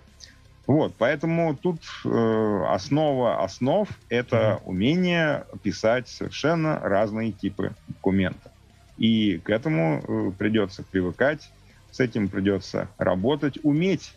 [0.74, 8.52] Вот, поэтому тут э, основа основ— это умение писать совершенно разные типы документов.
[8.98, 11.52] И к этому э, придется привыкать,
[11.92, 14.16] с этим придется работать, уметь.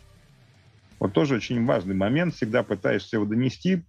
[0.99, 2.33] Вот тоже очень важный момент.
[2.33, 3.83] Всегда пытаешься его донести,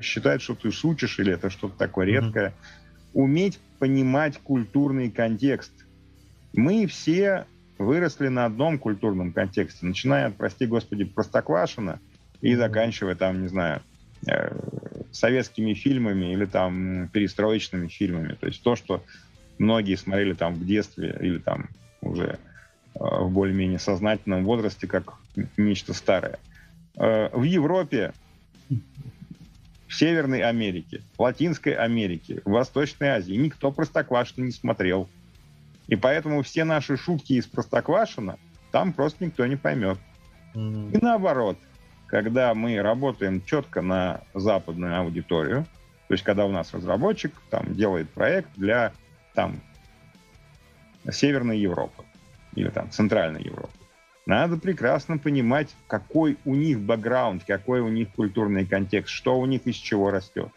[0.00, 2.50] считает, что ты шутишь или это что-то такое редкое.
[2.50, 3.10] Mm-hmm.
[3.14, 5.72] Уметь понимать культурный контекст.
[6.52, 7.46] Мы все
[7.80, 11.98] выросли на одном культурном контексте, начиная от, прости господи, Простоквашина
[12.42, 13.80] и заканчивая там, не знаю,
[14.28, 14.54] э,
[15.12, 18.34] советскими фильмами или там перестроечными фильмами.
[18.38, 19.02] То есть то, что
[19.58, 21.70] многие смотрели там в детстве или там
[22.02, 22.38] уже
[22.94, 25.14] э, в более-менее сознательном возрасте как
[25.56, 26.38] нечто старое.
[26.96, 28.12] Э, в Европе
[29.88, 35.08] в Северной Америке, Латинской Америке, в Восточной Азии никто Простоквашино не смотрел.
[35.90, 38.38] И поэтому все наши шутки из Простоквашина
[38.70, 39.98] там просто никто не поймет.
[40.54, 40.96] Mm-hmm.
[40.96, 41.58] И наоборот,
[42.06, 45.66] когда мы работаем четко на западную аудиторию,
[46.06, 48.92] то есть когда у нас разработчик там делает проект для
[49.34, 49.60] там
[51.10, 52.04] Северной Европы
[52.54, 53.72] или там Центральной Европы,
[54.26, 59.66] надо прекрасно понимать, какой у них бэкграунд, какой у них культурный контекст, что у них
[59.66, 60.50] из чего растет.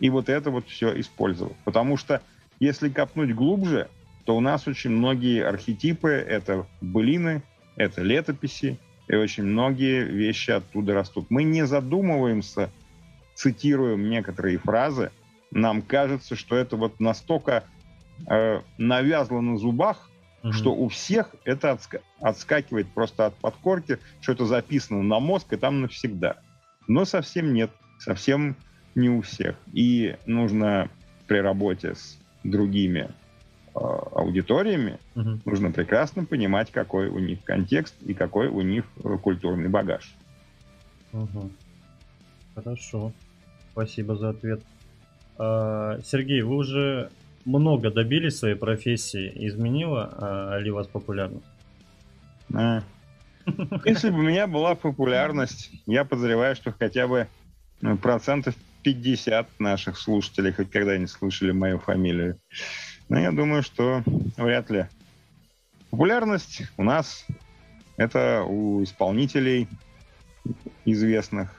[0.00, 1.56] И вот это вот все использовать.
[1.64, 2.20] Потому что
[2.60, 3.88] если копнуть глубже,
[4.26, 7.42] то у нас очень многие архетипы— это былины,
[7.76, 11.26] это летописи, и очень многие вещи оттуда растут.
[11.30, 12.70] Мы не задумываемся,
[13.36, 15.12] цитируем некоторые фразы,
[15.52, 17.64] нам кажется, что это вот настолько
[18.28, 20.10] э, навязло на зубах,
[20.42, 20.52] угу.
[20.52, 25.56] что у всех это отска- отскакивает просто от подкорки, что это записано на мозг и
[25.56, 26.36] там навсегда.
[26.88, 27.70] Но совсем нет.
[28.00, 28.56] Совсем
[28.96, 29.56] не у всех.
[29.72, 30.90] И нужно
[31.28, 33.10] при работе с другими
[33.76, 35.38] аудиториями, угу.
[35.44, 40.14] нужно прекрасно понимать, какой у них контекст и какой у них э, культурный багаж.
[41.12, 41.50] Угу.
[42.54, 43.12] Хорошо.
[43.72, 44.62] Спасибо за ответ.
[45.38, 47.10] А, Сергей, вы уже
[47.44, 49.30] много добились своей профессии.
[49.46, 51.44] Изменила а, ли вас популярность?
[52.54, 52.82] А.
[53.84, 57.28] Если бы у меня была популярность, я подозреваю, что хотя бы
[57.80, 62.40] ну, процентов 50 наших слушателей хоть когда-нибудь слышали мою фамилию.
[63.08, 64.02] Но я думаю, что
[64.36, 64.86] вряд ли.
[65.90, 67.26] Популярность у нас
[67.96, 69.68] это у исполнителей
[70.84, 71.54] известных,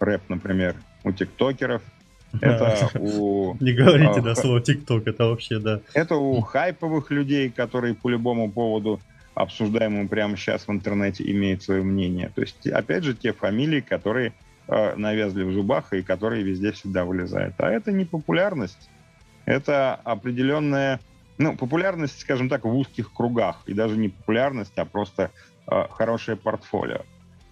[0.00, 1.82] рэп, например, у тиктокеров,
[2.40, 3.56] это у...
[3.60, 5.80] Не говорите, да, слово тикток, это вообще, да.
[5.94, 9.00] Это у хайповых людей, которые по любому поводу
[9.34, 12.32] обсуждаемому прямо сейчас в интернете имеют свое мнение.
[12.34, 14.32] То есть, опять же, те фамилии, которые
[14.66, 17.54] э, навязли в зубах и которые везде всегда вылезают.
[17.58, 18.88] А это не популярность,
[19.46, 21.00] это определенная,
[21.38, 23.62] ну, популярность, скажем так, в узких кругах.
[23.66, 25.30] И даже не популярность, а просто
[25.66, 27.02] э, хорошее портфолио.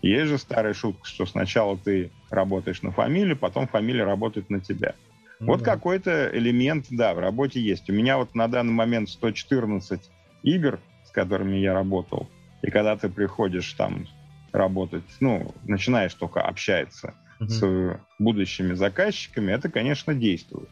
[0.02, 4.94] Есть же старая шутка, что сначала ты работаешь на фамилию, потом фамилия работает на тебя.
[5.40, 5.72] Ну, вот да.
[5.72, 7.88] какой-то элемент, да, в работе есть.
[7.88, 10.00] У меня вот на данный момент 114
[10.42, 12.28] игр, с которыми я работал.
[12.62, 14.07] И когда ты приходишь там
[14.52, 17.48] работать, ну, начинаешь только общаться mm-hmm.
[17.48, 20.68] с будущими заказчиками, это, конечно, действует.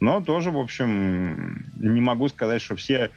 [0.00, 3.10] Но тоже, в общем, не могу сказать, что все,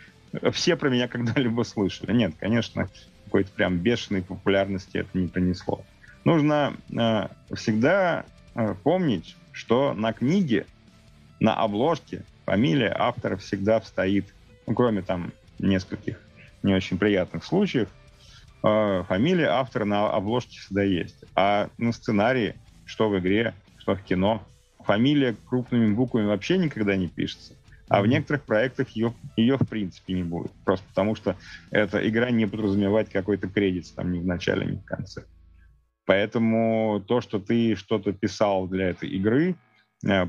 [0.51, 2.13] все про меня когда-либо слышали.
[2.13, 2.89] Нет, конечно,
[3.25, 5.83] какой-то прям бешеной популярности это не принесло.
[6.25, 10.65] Нужно э, всегда э, помнить, что на книге,
[11.39, 14.33] на обложке фамилия автора всегда стоит,
[14.67, 16.19] ну, кроме там нескольких
[16.63, 17.89] не очень приятных случаев,
[18.63, 21.23] э, фамилия автора на обложке всегда есть.
[21.35, 24.43] А на сценарии, что в игре, что в кино,
[24.85, 27.53] фамилия крупными буквами вообще никогда не пишется.
[27.89, 30.51] А в некоторых проектах ее, ее в принципе не будет.
[30.65, 31.35] Просто потому что
[31.69, 35.25] эта игра не подразумевает какой-то кредит там ни в начале, ни в конце.
[36.05, 39.55] Поэтому то, что ты что-то писал для этой игры,
[40.05, 40.27] э,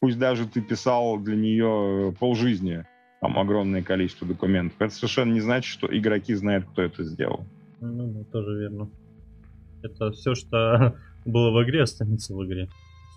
[0.00, 2.84] пусть даже ты писал для нее полжизни,
[3.20, 7.44] там огромное количество документов, это совершенно не значит, что игроки знают, кто это сделал.
[7.80, 8.90] Ну, ну тоже верно.
[9.82, 12.68] Это все, что было в игре, останется в игре.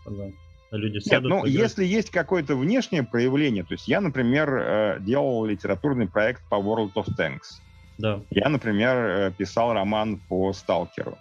[0.06, 0.30] Да.
[0.72, 1.52] Люди Нет, ну, играть.
[1.52, 6.94] если есть какое-то внешнее проявление, то есть я, например, э, делал литературный проект по World
[6.94, 7.60] of Tanks.
[7.98, 8.22] Да.
[8.30, 11.18] Я, например, э, писал роман по Сталкеру.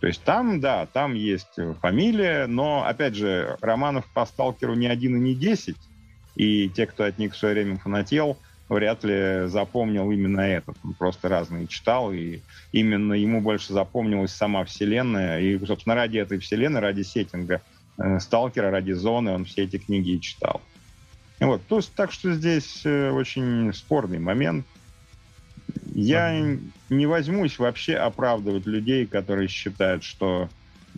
[0.00, 5.16] То есть там, да, там есть фамилия, но, опять же, романов по Сталкеру не один
[5.16, 5.80] и не десять,
[6.36, 8.36] и те, кто от них в свое время фанател,
[8.68, 10.76] вряд ли запомнил именно этот.
[10.84, 15.40] Он просто разные читал, и именно ему больше запомнилась сама вселенная.
[15.40, 17.73] И, собственно, ради этой вселенной, ради сеттинга– Э,
[18.18, 20.60] Сталкера, ради зоны, он все эти книги и читал.
[21.40, 24.66] Вот, то есть, так что здесь э, очень спорный момент.
[25.92, 26.60] Я mm-hmm.
[26.90, 30.48] не возьмусь вообще оправдывать людей, которые считают, что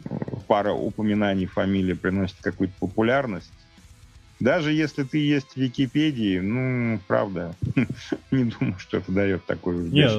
[0.04, 0.14] э,
[0.46, 3.50] пара упоминаний фамилии приносит какую-то популярность.
[4.38, 7.54] Даже если ты есть в Википедии, ну, правда,
[8.30, 10.12] не думаю, что это дает такую Нет,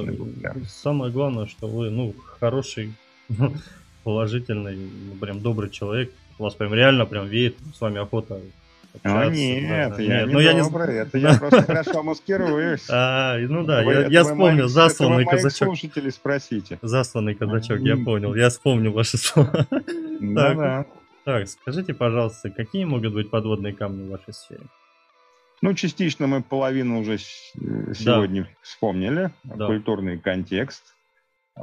[0.67, 2.93] самое главное, что вы, ну, хороший,
[4.03, 8.39] положительный, ну, прям добрый человек, у вас прям реально прям веет с вами охота
[9.03, 10.99] а нет, да, я нет, не ну, я не...
[10.99, 12.87] это я просто хорошо маскируюсь.
[12.89, 15.67] А, ну да, Вы, я, я вспомнил, мои, засланный казачок.
[15.67, 16.79] слушатели спросите.
[16.81, 19.67] Засланный казачок, я понял, я вспомнил ваши слова.
[20.19, 20.85] Да, да.
[21.25, 24.63] Так, скажите, пожалуйста, какие могут быть подводные камни в вашей сфере?
[25.61, 28.49] Ну, частично мы половину уже сегодня да.
[28.63, 29.29] вспомнили.
[29.43, 29.67] Да.
[29.67, 30.95] Культурный контекст,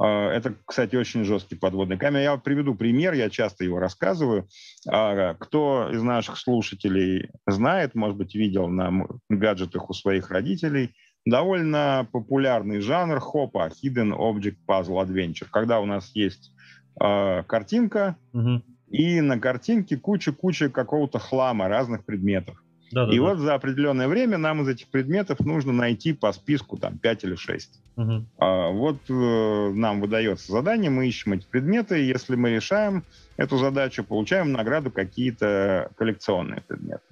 [0.03, 2.23] это, кстати, очень жесткий подводный камень.
[2.23, 4.47] Я приведу пример, я часто его рассказываю.
[4.87, 10.93] А, кто из наших слушателей знает, может быть, видел на гаджетах у своих родителей,
[11.25, 16.51] довольно популярный жанр хопа, Hidden Object Puzzle Adventure, когда у нас есть
[16.99, 18.61] а, картинка, угу.
[18.89, 22.61] и на картинке куча-куча какого-то хлама, разных предметов.
[22.95, 23.23] Да, да, и да.
[23.23, 27.35] вот за определенное время нам из этих предметов нужно найти по списку там 5 или
[27.35, 27.69] 6.
[27.97, 28.25] Угу.
[28.37, 33.03] А, вот э, нам выдается задание, мы ищем эти предметы, и если мы решаем
[33.35, 37.03] эту задачу, получаем награду какие-то коллекционные предметы.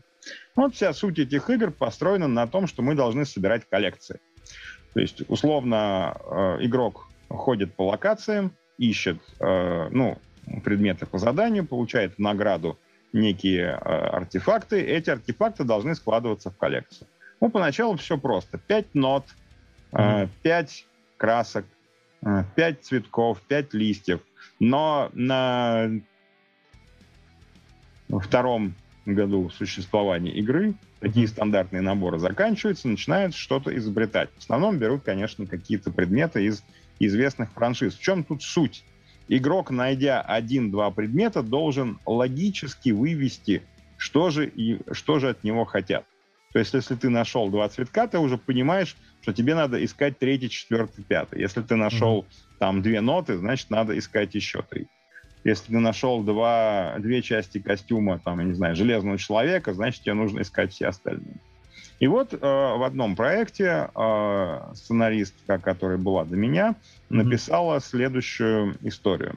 [0.56, 4.22] Вот вся суть этих игр построена на том, что мы должны собирать коллекции.
[4.93, 10.17] То есть, условно, э, игрок ходит по локациям, ищет э, ну,
[10.63, 12.79] предметы по заданию, получает награду
[13.14, 14.82] некие э, артефакты.
[14.82, 17.08] Эти артефакты должны складываться в коллекцию.
[17.40, 18.58] Ну, поначалу все просто.
[18.58, 19.26] Пять нот,
[19.92, 20.30] mm-hmm.
[20.42, 20.86] пять
[21.18, 21.66] красок,
[22.26, 24.22] э, пять цветков, пять листьев.
[24.60, 25.90] Но на
[28.10, 34.30] втором году существования игры такие стандартные наборы заканчиваются, начинают что-то изобретать.
[34.38, 36.64] В основном берут, конечно, какие-то предметы из
[37.00, 37.96] известных франшиз.
[37.96, 38.86] В чем тут суть?
[39.28, 43.63] Игрок, найдя один-два предмета, должен логически вывести,
[43.98, 46.06] что же, и, что же от него хотят.
[46.52, 50.50] То есть, если ты нашел два цветка, ты уже понимаешь, что тебе надо искать третий,
[50.50, 51.42] четвертый, пятый.
[51.42, 52.58] Если ты нашел mm-hmm.
[52.60, 54.88] там две ноты, значит, надо искать еще три.
[55.44, 60.13] Если ты нашел два, две части костюма, там, я не знаю, железного человека, значит, тебе
[60.13, 61.42] нужно искать все остальные.
[62.00, 66.75] И вот э, в одном проекте э, сценаристка, которая была до меня,
[67.10, 67.83] написала mm-hmm.
[67.83, 69.35] следующую историю.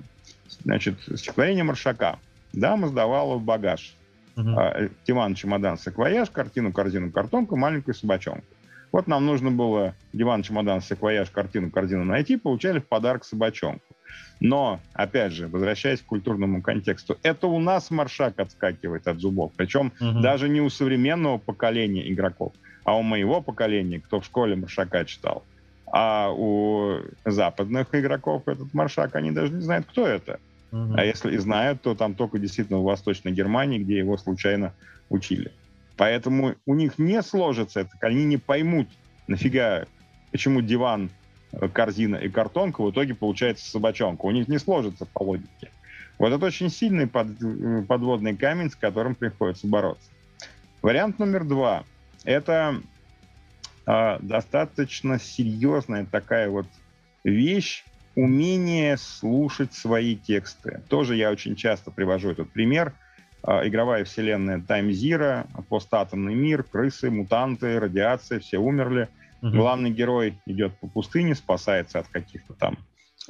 [0.64, 2.18] Значит, стихотворение Маршака.
[2.52, 3.94] Дама сдавала в багаж.
[4.36, 4.92] Uh-huh.
[5.07, 8.44] Диван, чемодан, саквояж, картину, корзину, картонку, маленькую собачонку.
[8.92, 13.86] Вот нам нужно было диван, чемодан, саквояж, картину, корзину найти, получали в подарок собачонку.
[14.40, 19.52] Но, опять же, возвращаясь к культурному контексту, это у нас маршак отскакивает от зубов.
[19.57, 20.20] Причем угу.
[20.20, 22.52] даже не у современного поколения игроков,
[22.84, 25.44] а у моего поколения, кто в школе маршака читал.
[25.86, 30.38] А у западных игроков этот маршак, они даже не знают, кто это.
[30.72, 30.94] Угу.
[30.96, 34.74] А если и знают, то там только действительно в Восточной Германии, где его случайно
[35.09, 35.52] учили.
[35.96, 38.88] Поэтому у них не сложится это, они не поймут,
[39.26, 39.86] нафига,
[40.30, 41.11] почему диван
[41.72, 44.26] корзина и картонка, в итоге получается собачонка.
[44.26, 45.70] У них не сложится по логике.
[46.18, 47.28] Вот это очень сильный под,
[47.86, 50.11] подводный камень, с которым приходится бороться.
[50.82, 51.84] Вариант номер два.
[52.24, 52.80] Это
[53.86, 56.66] э, достаточно серьезная такая вот
[57.22, 57.84] вещь,
[58.14, 60.80] умение слушать свои тексты.
[60.88, 62.94] Тоже я очень часто привожу этот пример.
[63.47, 69.09] Э, игровая вселенная Time Zero, постатомный мир, крысы, мутанты, радиация, все умерли–
[69.43, 69.51] Угу.
[69.51, 72.78] Главный герой идет по пустыне, спасается от каких-то там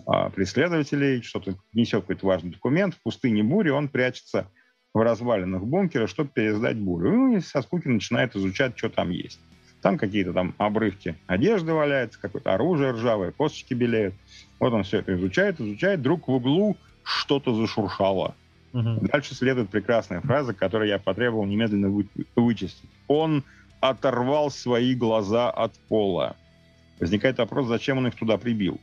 [0.07, 2.95] а, преследователей, что-то несет какой-то важный документ.
[2.95, 4.51] В пустыне бури он прячется
[4.93, 7.13] в развалинах бункера, чтобы пересдать бурю.
[7.13, 9.41] Ну и со скуки начинает изучать, что там есть.
[9.83, 14.15] Там какие-то там обрывки одежды валяются, какое-то оружие ржавое, косточки белеют.
[14.59, 16.01] Вот он все это изучает, изучает.
[16.01, 18.35] Вдруг в углу что-то зашуршало.
[18.73, 19.09] Угу.
[19.13, 22.91] Дальше следует прекрасная фраза, которую я потребовал немедленно вы, вычистить.
[23.07, 23.45] Он
[23.89, 26.37] оторвал свои глаза от пола.
[27.01, 28.81] Возникает вопрос, зачем он их туда прибил.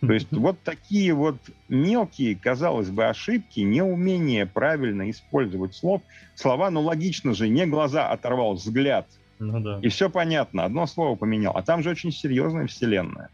[0.00, 1.36] То есть вот такие вот
[1.68, 6.02] мелкие, казалось бы, ошибки, неумение правильно использовать слов,
[6.34, 9.06] слова, ну логично же, не глаза оторвал, взгляд.
[9.38, 9.78] Ну, да.
[9.82, 11.56] И все понятно, одно слово поменял.
[11.56, 13.30] А там же очень серьезная вселенная.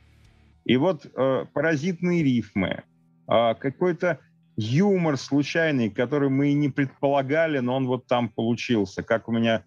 [0.65, 2.83] И вот э, паразитные рифмы,
[3.27, 4.19] э, какой-то
[4.57, 9.03] юмор случайный, который мы и не предполагали, но он вот там получился.
[9.03, 9.65] Как у меня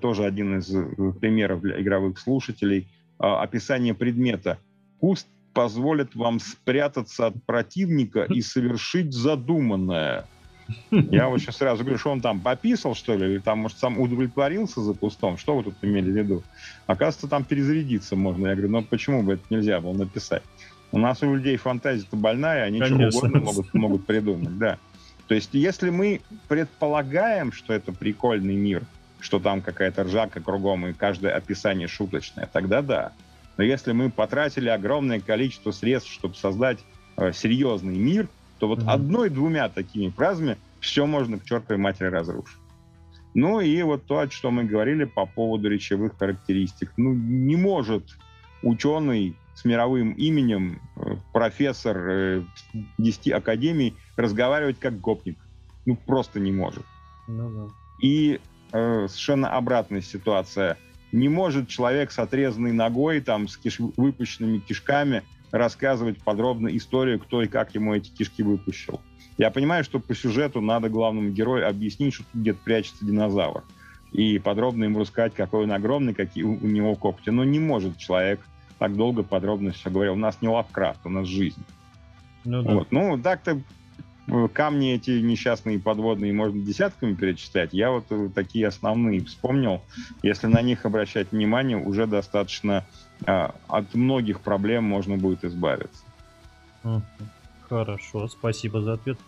[0.00, 2.88] тоже один из э, примеров для игровых слушателей,
[3.18, 4.58] а, описание предмета.
[5.00, 10.26] Куст позволит вам спрятаться от противника и совершить задуманное.
[10.90, 13.98] Я вот сейчас сразу говорю, что он там пописал, что ли, или там, может, сам
[13.98, 16.42] удовлетворился за кустом, что вы тут имели в виду?
[16.86, 18.48] Оказывается, там перезарядиться можно.
[18.48, 20.42] Я говорю, ну почему бы это нельзя было написать?
[20.92, 23.10] У нас у людей фантазия-то больная, они Конечно.
[23.10, 24.78] что угодно могут, могут придумать, да.
[25.26, 28.84] То есть, если мы предполагаем, что это прикольный мир,
[29.20, 33.12] что там какая-то ржака кругом и каждое описание шуточное, тогда да.
[33.56, 36.78] Но если мы потратили огромное количество средств, чтобы создать
[37.16, 38.90] э, серьезный мир, то вот mm-hmm.
[38.90, 42.58] одной-двумя такими фразами все можно к чертовой матери разрушить.
[43.34, 46.92] Ну и вот то, о чем мы говорили по поводу речевых характеристик.
[46.96, 48.04] Ну, не может
[48.62, 52.42] ученый с мировым именем, э, профессор э,
[52.98, 55.36] 10 академий разговаривать как гопник.
[55.84, 56.84] Ну, просто не может.
[57.26, 57.74] Ну, да.
[58.00, 58.40] И
[58.72, 60.76] э, совершенно обратная ситуация.
[61.12, 63.78] Не может человек с отрезанной ногой, там, с киш...
[63.78, 69.00] выпущенными кишками рассказывать подробно историю, кто и как ему эти кишки выпущил.
[69.38, 73.64] Я понимаю, что по сюжету надо главному герою объяснить, что тут где-то прячется динозавр.
[74.12, 77.30] И подробно ему рассказать, какой он огромный, какие у, него когти.
[77.30, 78.40] Но не может человек
[78.78, 80.14] так долго подробно все говорил.
[80.14, 81.62] У нас не Лавкрафт, у нас жизнь.
[82.44, 82.74] Ну, да.
[82.74, 82.92] вот.
[82.92, 83.60] ну так-то
[84.52, 87.72] камни эти несчастные подводные можно десятками перечислять.
[87.72, 89.82] Я вот э, такие основные вспомнил.
[90.22, 92.84] Если на них обращать внимание, уже достаточно
[93.26, 96.04] а, от многих проблем можно будет избавиться.
[97.68, 99.18] Хорошо, спасибо за ответ.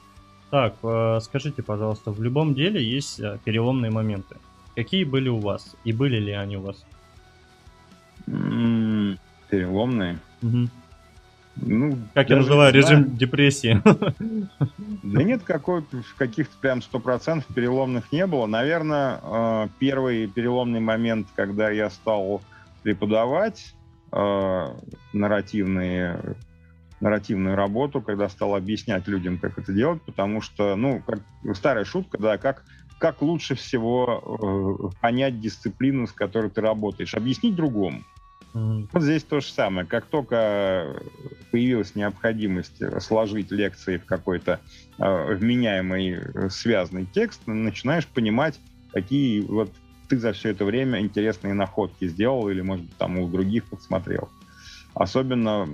[0.51, 4.37] Так, э, скажите, пожалуйста, в любом деле есть переломные моменты.
[4.75, 5.77] Какие были у вас?
[5.85, 6.85] И были ли они у вас?
[9.51, 10.19] переломные?
[10.43, 10.69] Угу.
[11.57, 13.83] Ну, как я называю, режим депрессии.
[15.03, 15.85] Да нет, какой,
[16.17, 18.47] каких-то прям процентов переломных не было.
[18.47, 22.43] Наверное, э, первый переломный момент, когда я стал
[22.83, 23.75] преподавать
[24.13, 24.67] э,
[25.13, 26.37] нарративные,
[27.01, 31.21] нарративную работу, когда стал объяснять людям, как это делать, потому что, ну, как
[31.57, 32.65] старая шутка, да, как
[33.01, 38.03] как лучше всего э, понять дисциплину, с которой ты работаешь, объяснить другому.
[38.53, 39.87] Вот здесь то же самое.
[39.87, 41.01] Как только
[41.51, 44.61] появилась необходимость сложить лекции в какой-то
[44.99, 48.59] э, вменяемый связанный текст, начинаешь понимать,
[48.93, 49.73] какие вот
[50.09, 54.29] ты за все это время интересные находки сделал или, может быть, там у других подсмотрел.
[54.95, 55.69] Особенно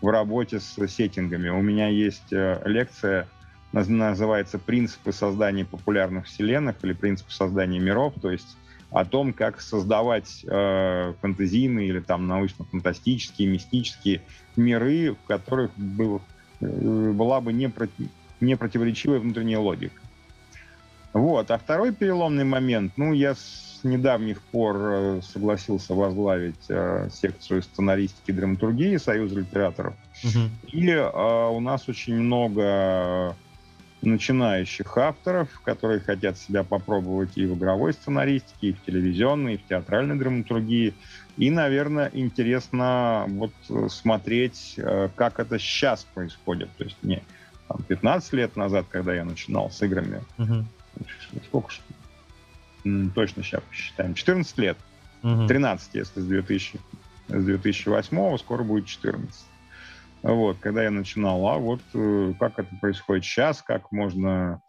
[0.00, 1.48] в работе с сеттингами.
[1.48, 3.26] У меня есть э, лекция,
[3.72, 8.56] называется «Принципы создания популярных вселенных» или «Принципы создания миров», то есть
[8.90, 14.22] о том, как создавать э, фэнтезийные или там научно-фантастические, мистические
[14.56, 16.22] миры, в которых был,
[16.60, 18.08] э, была бы не, проти,
[18.40, 20.00] не противоречивая внутренняя логика.
[21.12, 21.50] Вот.
[21.50, 28.30] А второй переломный момент, ну, я с недавних пор э, согласился возглавить э, секцию сценаристики
[28.30, 29.94] и драматургии Союза литераторов.
[30.24, 30.72] Угу.
[30.72, 33.36] И э, у нас очень много
[34.02, 39.66] начинающих авторов, которые хотят себя попробовать и в игровой сценаристике, и в телевизионной, и в
[39.66, 40.94] театральной драматургии.
[41.36, 43.52] И, наверное, интересно вот
[43.90, 46.68] смотреть, э, как это сейчас происходит.
[46.76, 47.22] То есть не
[47.68, 50.64] там, 15 лет назад, когда я начинал с играми, угу.
[51.46, 51.80] сколько ж,
[53.14, 54.78] точно сейчас посчитаем, 14 лет,
[55.22, 55.46] угу.
[55.46, 56.80] 13, если с, 2000,
[57.28, 59.44] с 2008, скоро будет 14.
[60.22, 64.60] Вот, когда я начинал, а вот э, как это происходит сейчас, как можно...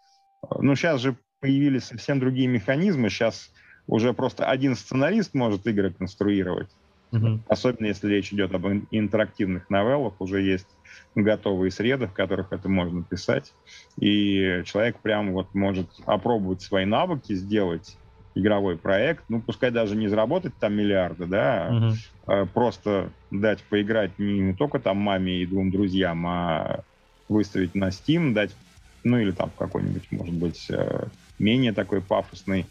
[0.43, 3.52] Э, ну, сейчас же появились совсем другие механизмы, сейчас
[3.88, 6.70] уже просто один сценарист может игры конструировать.
[7.12, 7.39] Mm-hmm.
[7.47, 10.68] Особенно если речь идет об интерактивных новеллах, уже есть
[11.16, 13.54] готовые среды, в которых это можно писать.
[14.00, 17.97] И человек прям вот может опробовать свои навыки, сделать
[18.36, 21.94] игровой проект, ну, пускай даже не заработать там миллиарды, да,
[22.26, 22.48] угу.
[22.54, 26.84] просто дать поиграть не, не только там маме и двум друзьям, а
[27.30, 28.56] выставить на Steam, дать,
[29.04, 31.06] ну, или там какой-нибудь, может быть, э,
[31.38, 32.66] менее такой пафосный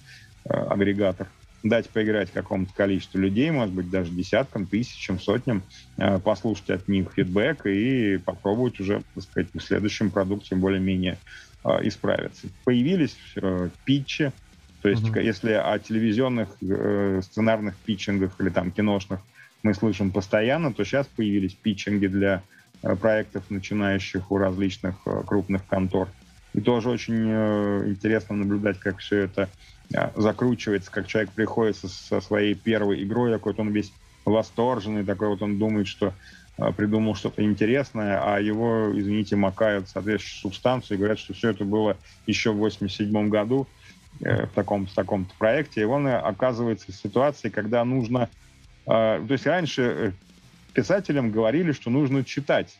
[0.44, 1.28] э, агрегатор,
[1.62, 5.62] дать поиграть какому-то количеству людей, может быть, даже десяткам, тысячам, сотням,
[5.96, 11.18] э, послушать от них фидбэк и попробовать уже, так сказать, в следующем продукте более-менее
[11.82, 12.46] исправиться.
[12.64, 13.16] Появились
[13.84, 14.32] питчи,
[14.82, 15.22] то есть, mm-hmm.
[15.22, 19.20] если о телевизионных э, сценарных питчингах или там киношных
[19.62, 22.42] мы слышим постоянно, то сейчас появились питчинги для
[22.82, 26.08] э, проектов, начинающих у различных э, крупных контор.
[26.54, 29.48] И тоже очень э, интересно наблюдать, как все это
[29.92, 33.92] э, закручивается, как человек приходит со, со своей первой игрой, такой вот он весь
[34.24, 36.12] восторженный, такой вот он думает, что
[36.56, 41.64] э, придумал что-то интересное, а его, извините, макают соответствующую субстанцию и говорят, что все это
[41.64, 43.66] было еще в 87 году,
[44.20, 48.28] Э, в таком, в таком-то проекте, и он э, оказывается в ситуации, когда нужно...
[48.84, 50.12] Э, то есть раньше
[50.72, 52.78] писателям говорили, что нужно читать,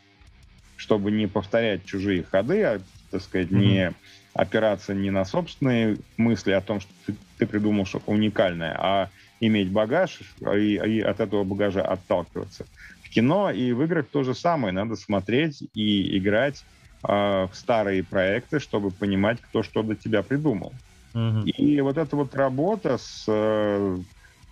[0.75, 3.57] чтобы не повторять чужие ходы, а, так сказать, mm-hmm.
[3.57, 3.93] не
[4.33, 9.09] опираться не на собственные мысли о том, что ты, ты придумал что-то уникальное, а
[9.39, 12.65] иметь багаж и, и от этого багажа отталкиваться.
[13.01, 14.73] В кино и в играх то же самое.
[14.73, 16.65] Надо смотреть и играть
[17.07, 20.73] э, в старые проекты, чтобы понимать, кто что до тебя придумал.
[21.13, 21.39] Угу.
[21.45, 23.97] И вот эта вот работа с э,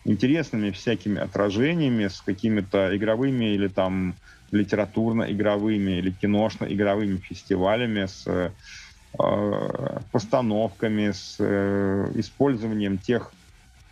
[0.05, 4.16] интересными всякими отражениями, с какими-то игровыми или там
[4.51, 8.49] литературно-игровыми или киношно-игровыми фестивалями, с э,
[10.12, 13.32] постановками, с э, использованием тех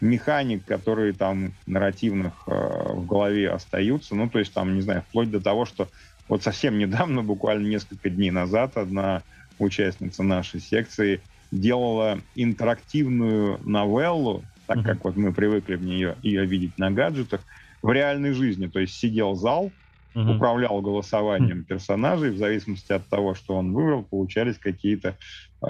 [0.01, 4.15] механик, которые там нарративных э, в голове остаются.
[4.15, 5.87] Ну, то есть там, не знаю, вплоть до того, что
[6.27, 9.21] вот совсем недавно, буквально несколько дней назад, одна
[9.59, 11.21] участница нашей секции–
[11.55, 17.41] делала интерактивную новеллу, так как вот мы привыкли в нее ее видеть на гаджетах,
[17.81, 18.67] в реальной жизни.
[18.67, 19.71] То есть сидел зал,
[20.15, 25.17] управлял голосованием персонажей, в зависимости от того, что он выбрал, получались какие-то
[25.61, 25.67] э,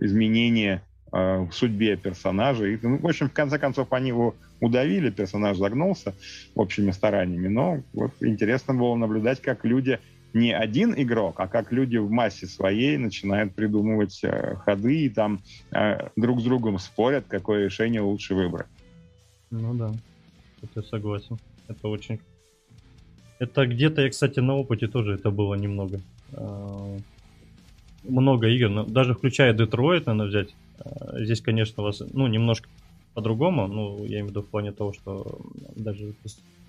[0.00, 2.66] изменения э, в судьбе персонажа.
[2.66, 6.14] И, ну, в общем, в конце концов, они его удавили, персонаж загнулся
[6.54, 7.48] общими стараниями.
[7.48, 9.98] Но вот интересно было наблюдать, как люди
[10.34, 15.40] не один игрок, а как люди в массе своей начинают придумывать э, ходы и там
[15.72, 18.66] э, друг с другом спорят, какое решение лучше выбрать.
[19.50, 19.92] Ну да,
[20.62, 21.38] это согласен.
[21.68, 22.20] Это очень...
[23.38, 26.00] Это где-то, я, кстати, на опыте тоже это было немного.
[26.32, 26.98] Э,
[28.04, 30.54] много игр, даже включая Детройт, надо взять.
[30.78, 32.68] Э, здесь, конечно, вас, ну, немножко
[33.14, 35.40] по-другому, ну, я имею в виду в плане того, что
[35.74, 36.14] даже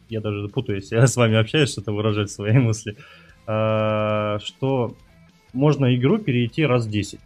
[0.09, 2.95] я даже путаюсь, я с вами общаюсь, что-то выражать свои мысли.
[2.97, 4.95] Э, что
[5.53, 7.19] можно игру перейти раз 10.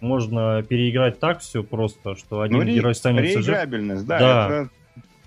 [0.00, 4.68] Можно переиграть так все просто, что один ну, герой станет Реиграбельность, да, да.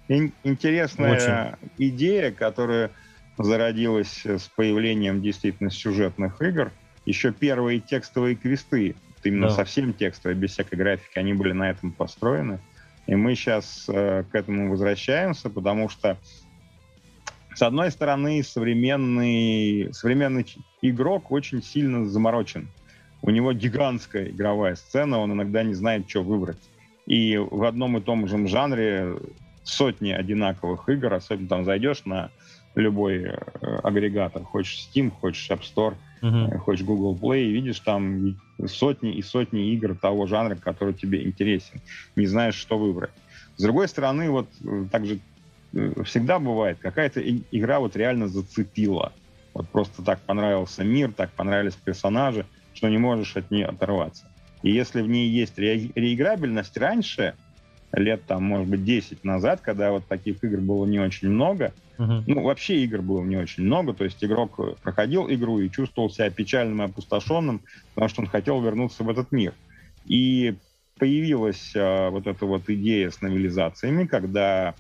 [0.08, 1.70] Это интересная Очень.
[1.78, 2.92] идея, которая
[3.38, 6.72] зародилась с появлением действительно сюжетных игр.
[7.06, 9.54] Еще первые текстовые квесты именно Да.
[9.54, 12.60] совсем текстовые, без всякой графики, они были на этом построены.
[13.08, 16.18] И мы сейчас э, к этому возвращаемся, потому что,
[17.60, 20.46] с одной стороны, современный, современный
[20.82, 22.70] игрок очень сильно заморочен.
[23.22, 26.70] У него гигантская игровая сцена, он иногда не знает, что выбрать.
[27.06, 29.18] И в одном и том же жанре
[29.66, 32.32] сотни одинаковых игр, особенно там зайдешь на
[32.76, 33.36] любой э,
[33.84, 39.22] агрегатор, хочешь Steam, хочешь App Store, э, хочешь Google Play, и видишь там сотни и
[39.22, 41.82] сотни игр того жанра, который тебе интересен.
[42.16, 43.12] Не знаешь, что выбрать.
[43.60, 45.20] С другой стороны, вот э, так же э,
[46.04, 49.14] всегда бывает, какая-то игра вот реально зацепила.
[49.54, 54.32] Вот просто так понравился мир, так понравились персонажи, что не можешь от нее оторваться.
[54.64, 57.36] И если в ней есть ре- реиграбельность раньше,
[57.94, 62.24] лет там, может быть, 10 назад, когда вот таких игр было не очень много, Мгм.
[62.28, 66.10] ну, вообще игр было не очень много, то есть игрок э, проходил игру и чувствовал
[66.10, 67.64] себя печальным и опустошенным,
[67.94, 69.56] потому что он хотел вернуться в этот мир.
[70.06, 70.56] И
[70.98, 74.76] появилась э, вот эта вот идея с новелизациями, когда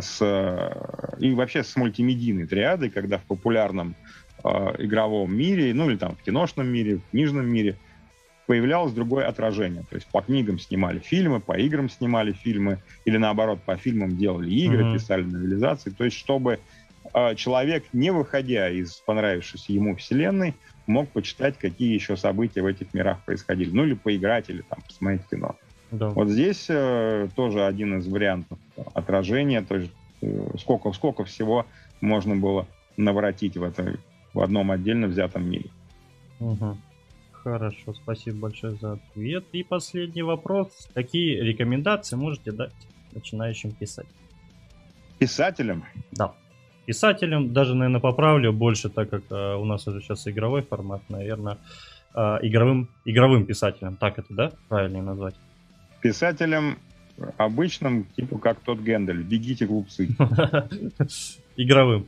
[0.00, 0.18] с...
[0.20, 3.94] э, и вообще с мультимедийной триадой, когда в популярном
[4.44, 7.76] э, игровом мире, ну или там в киношном мире, в книжном мире,
[8.46, 9.84] появлялось другое отражение.
[9.88, 14.50] То есть по книгам снимали фильмы, по играм снимали фильмы, или наоборот, по фильмам делали
[14.50, 14.94] игры, Мгм.
[14.94, 15.90] писали новелизации.
[15.90, 16.60] То есть чтобы
[17.14, 20.54] э, человек, не выходя из понравившейся ему вселенной,
[20.86, 23.70] мог почитать, какие еще события в этих мирах происходили.
[23.70, 25.56] Ну или поиграть, или там посмотреть кино.
[25.92, 26.08] Да.
[26.08, 28.58] Вот здесь э, тоже один из вариантов
[28.94, 29.62] отражения.
[29.62, 31.66] То есть э, сколько, сколько всего
[32.00, 32.66] можно было
[32.96, 33.98] наворотить в, это,
[34.32, 35.70] в одном отдельно взятом мире.
[36.40, 36.78] Мгм.
[37.32, 39.44] Хорошо, спасибо большое за ответ.
[39.52, 40.88] И последний вопрос.
[40.94, 42.72] Какие рекомендации можете дать
[43.12, 44.06] начинающим писать?
[45.18, 46.32] Писателям Да.
[46.86, 51.58] Писателям, даже, наверное, поправлю больше, так как э, у нас уже сейчас игровой формат, наверное,
[52.14, 53.96] э, игровым, игровым писателям.
[53.96, 54.52] Так это, да?
[54.68, 55.34] Правильнее назвать.
[56.02, 56.78] Писателям
[57.36, 60.08] обычным, типа как тот Гендель, бегите, глупцы.
[61.56, 62.06] Игровым.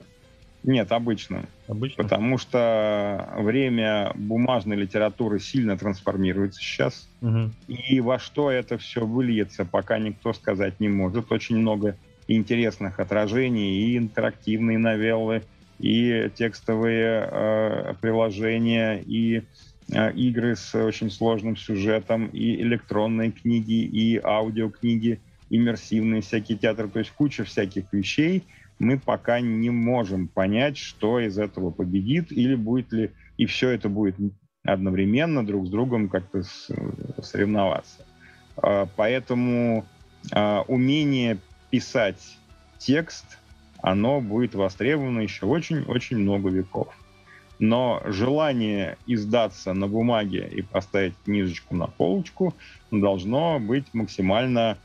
[0.65, 1.47] Нет, обычным.
[1.69, 2.03] Обычно.
[2.03, 7.07] Потому что время бумажной литературы сильно трансформируется сейчас.
[7.21, 7.53] Мгм.
[7.69, 11.31] И во что это все выльется, пока никто сказать не может.
[11.31, 11.97] Очень много
[12.29, 15.43] интересных отражений, и интерактивные новеллы,
[15.79, 19.43] и текстовые э, приложения, и
[19.89, 25.21] игры с очень сложным сюжетом, и электронные книги, и аудиокниги,
[25.51, 26.89] иммерсивные всякие театры.
[26.89, 28.45] То есть куча всяких вещей.
[28.79, 33.89] Мы пока не можем понять, что из этого победит, или будет ли, и все это
[33.89, 34.17] будет
[34.65, 36.43] одновременно друг с другом как-то
[37.23, 38.05] соревноваться.
[38.57, 39.85] А, Поэтому
[40.33, 41.39] а, умение
[41.71, 42.39] писать
[42.79, 43.39] текст,
[43.83, 46.95] оно будет востребовано еще очень-очень много веков.
[47.59, 52.55] Но желание издаться на бумаге и поставить книжечку на полочку
[52.91, 54.79] должно быть максимально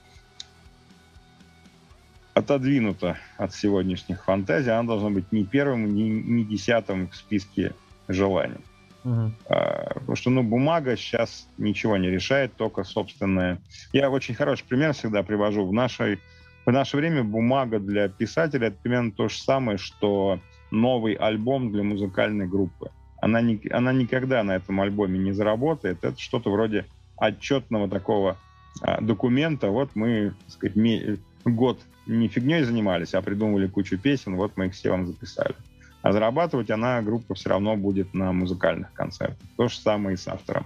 [2.33, 4.71] отодвинуто от сегодняшних фантазий.
[4.71, 7.73] Оно должно быть не первым, не, не десятым в списке
[8.07, 8.59] желаний.
[9.03, 9.35] Мгм.
[9.49, 13.59] А, Потому что, ну, бумага сейчас ничего не решает, только собственная.
[13.93, 15.65] Я очень хороший пример всегда привожу.
[15.65, 16.19] В, нашей,
[16.65, 20.39] в наше время бумага для писателя это примерно то же самое, что
[20.71, 22.91] новый альбом для музыкальной группы.
[23.21, 26.03] Она, ни- она никогда на этом альбоме не заработает.
[26.03, 26.85] Это что-то вроде
[27.17, 28.37] отчетного такого
[28.81, 29.69] а, документа.
[29.69, 34.67] Вот мы, так сказать, ме- год не фигней занимались, а придумывали кучу песен, вот мы
[34.67, 35.55] их все вам записали.
[36.01, 39.37] А зарабатывать она, группа, все равно будет на музыкальных концертах.
[39.57, 40.65] То же самое и с автором.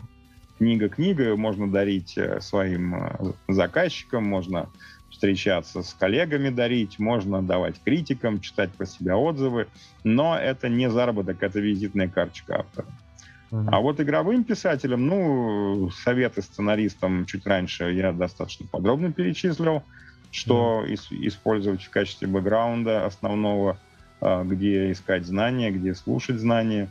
[0.60, 4.70] Книга книгой можно дарить э, своим э, заказчикам, можно
[5.14, 9.68] встречаться с коллегами дарить, можно давать критикам, читать про себя отзывы,
[10.04, 12.88] но это не заработок, это визитная карточка автора.
[13.68, 19.84] А вот игровым писателям, ну, советы сценаристам чуть раньше я достаточно подробно перечислил,
[20.32, 23.78] что ис- использовать в качестве бэкграунда основного,
[24.20, 26.90] а, где искать знания, где слушать знания,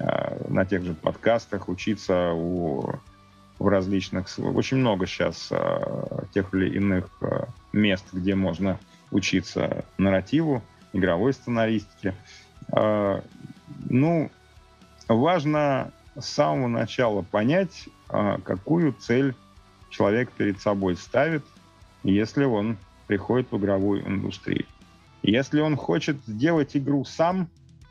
[0.00, 2.92] а, на тех же подкастах, учиться у,
[3.60, 4.26] в различных...
[4.38, 7.08] Очень много сейчас а, тех или иных
[7.72, 8.78] мест, где можно
[9.10, 10.62] учиться нарративу,
[10.92, 12.14] игровой сценаристике.
[12.72, 13.22] А,
[13.88, 14.30] Ну,
[15.08, 19.34] важно с самого начала понять, а, какую цель
[19.90, 21.44] человек перед собой ставит,
[22.02, 24.66] если он приходит в игровую индустрию.
[25.22, 27.48] Если он хочет сделать игру сам,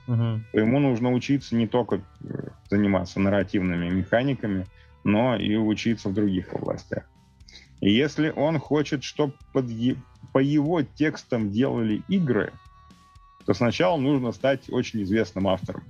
[0.08, 0.46] Мгм.
[0.52, 2.00] то ему нужно учиться не только э,
[2.70, 4.66] заниматься нарративными механиками,
[5.04, 7.04] но и учиться в других областях.
[7.82, 9.34] И если он хочет, чтобы
[10.34, 12.54] по его текстам делали игры,
[13.46, 15.84] то сначала нужно стать очень известным автором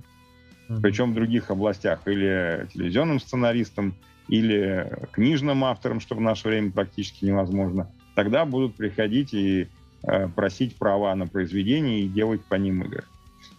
[0.70, 0.82] Мгм.
[0.82, 3.96] причем в других областях, или телевизионным сценаристом,
[4.28, 9.66] или книжным авторам, что в наше время практически невозможно, тогда будут приходить и
[10.04, 13.02] э, просить права на произведение и делать по ним игры.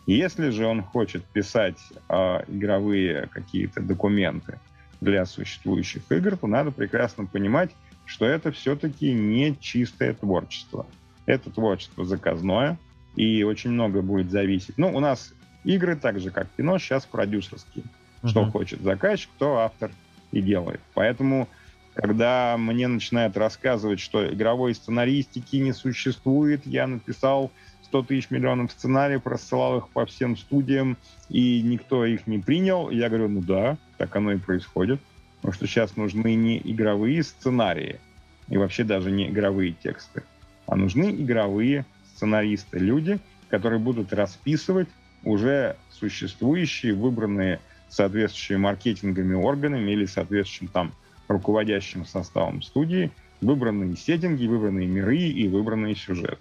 [0.08, 2.16] Если же он хочет писать э,
[2.48, 4.62] игровые какие-то документы
[5.02, 7.72] для существующих игр, то надо прекрасно понимать,
[8.12, 10.86] что это все-таки не чистое творчество.
[11.26, 12.78] Это творчество заказное,
[13.16, 14.78] и очень много будет зависеть.
[14.78, 15.34] Ну, у нас
[15.64, 17.86] игры, так же как кино, сейчас продюсерские.
[18.22, 18.28] Uh-huh.
[18.28, 19.92] Что хочет заказчик, то автор
[20.34, 20.82] и делает.
[20.94, 21.48] Поэтому,
[21.94, 27.50] когда мне начинают рассказывать, что игровой сценаристики не существует, я написал
[27.86, 30.98] 100 тысяч миллионов сценариев, рассылал их по всем студиям,
[31.30, 35.00] и никто их не принял, я говорю, ну да, так оно и происходит.
[35.42, 38.00] Потому что сейчас нужны не игровые сценарии,
[38.48, 40.24] и вообще даже не игровые тексты,
[40.68, 43.20] а нужны игровые сценаристы, люди,
[43.50, 44.88] которые будут расписывать
[45.24, 50.94] уже существующие, выбранные соответствующими маркетингами органами или соответствующим там
[51.28, 53.12] руководящим составом студии,
[53.42, 56.38] выбранные сеттинги, выбранные миры и выбранные сюжеты.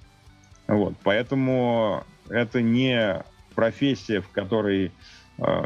[0.68, 3.22] Вот, поэтому это не
[3.55, 4.92] профессия, в которой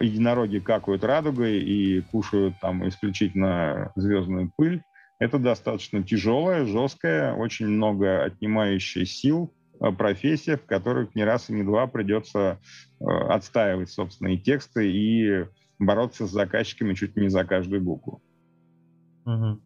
[0.01, 4.83] единороги какают радугой и кушают там исключительно звездную пыль.
[5.19, 11.53] Это достаточно тяжелая, жесткая, очень много отнимающая сил э, профессия, в которой не раз и
[11.53, 12.59] не два придется
[13.01, 15.47] э, отстаивать собственные тексты и
[15.79, 18.23] бороться с заказчиками чуть не за каждую букву.
[19.25, 19.61] Угу.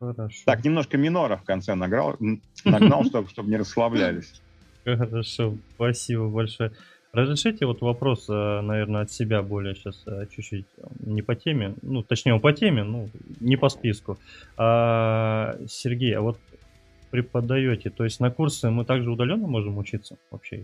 [0.00, 0.42] Хорошо.
[0.46, 2.16] Так, немножко минора в конце награл,
[2.64, 4.40] нагнал, чтобы, чтобы не расслаблялись.
[4.84, 6.72] Хорошо, спасибо большое.
[7.12, 11.74] Разрешите вот вопрос, э, наверное, от себя более сейчас э, чуть-чуть э, не по теме,
[11.82, 13.08] ну, точнее, по теме, ну,
[13.40, 14.18] не по списку.
[14.56, 16.38] А, Сергей, а вот
[17.10, 20.62] преподаете, то есть на курсы мы также удаленно можем учиться вообще?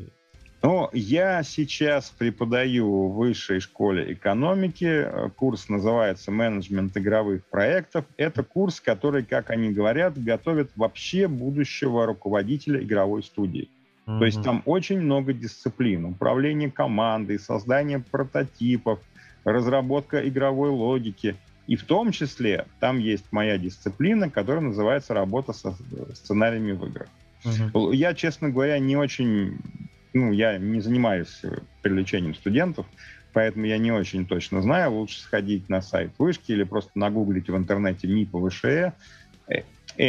[0.63, 5.09] Ну, я сейчас преподаю в высшей школе экономики.
[5.35, 8.05] Курс называется «Менеджмент игровых проектов».
[8.17, 13.71] Это курс, который, как они говорят, готовит вообще будущего руководителя игровой студии.
[14.07, 14.19] Mm-hmm.
[14.19, 16.05] То есть там очень много дисциплин.
[16.05, 19.01] Управление командой, создание прототипов,
[19.45, 21.37] разработка игровой логики.
[21.67, 25.77] И в том числе там есть моя дисциплина, которая называется «Работа со
[26.15, 27.09] сценариями в играх».
[27.45, 27.95] Uh-huh.
[27.95, 29.59] Я, честно говоря, не очень
[30.15, 32.87] ну, я не занимаюсь э, привлечением студентов,
[33.33, 34.93] поэтому я не очень точно знаю.
[34.93, 38.93] Лучше сходить на сайт вышки или просто нагуглить в интернете МИП ВШЭ,
[39.49, 39.63] э,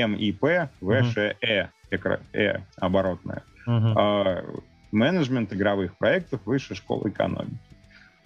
[0.08, 2.20] МИП ВШЭ, uh-huh.
[2.34, 3.44] э оборотная.
[3.68, 4.64] Uh-huh.
[4.92, 7.58] Менеджмент игровых проектов Высшей школы экономики.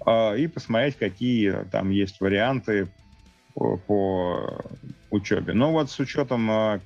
[0.06, 2.88] А, и посмотреть, какие там есть варианты
[3.54, 4.64] по,
[5.10, 5.54] учебе.
[5.54, 6.80] Но вот с учетом а,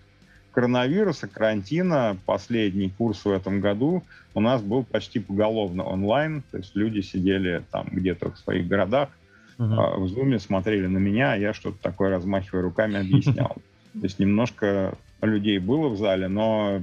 [0.52, 6.76] коронавируса, карантина, последний курс в этом году у нас был почти поголовно онлайн, то есть
[6.76, 9.10] люди сидели там где-то в своих городах,
[9.58, 10.00] uh-huh.
[10.00, 13.56] в зуме смотрели на меня, а я что-то такое, размахивая руками, объяснял.
[13.94, 16.82] То есть немножко людей было в зале, но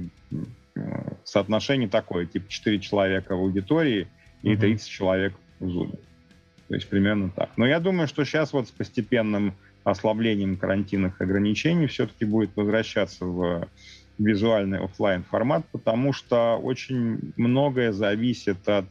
[1.29, 4.07] соотношение такое, типа 4 человека в аудитории
[4.41, 5.93] и 30 человек в зуме.
[6.67, 7.51] То есть примерно так.
[7.57, 13.67] Но я думаю, что сейчас вот с постепенным ослаблением карантинных ограничений все-таки будет возвращаться в
[14.17, 18.85] визуальный офлайн формат, потому что очень многое зависит от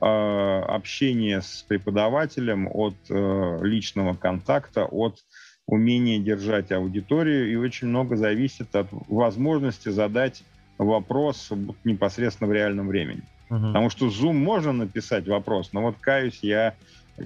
[0.00, 5.18] э, общения с преподавателем, от э, личного контакта, от
[5.66, 10.42] умения держать аудиторию, и очень много зависит от возможности задать
[10.78, 11.50] вопрос
[11.84, 13.22] непосредственно в реальном времени.
[13.48, 13.68] Uh-huh.
[13.68, 16.74] Потому что Zoom можно написать вопрос, но вот каюсь, я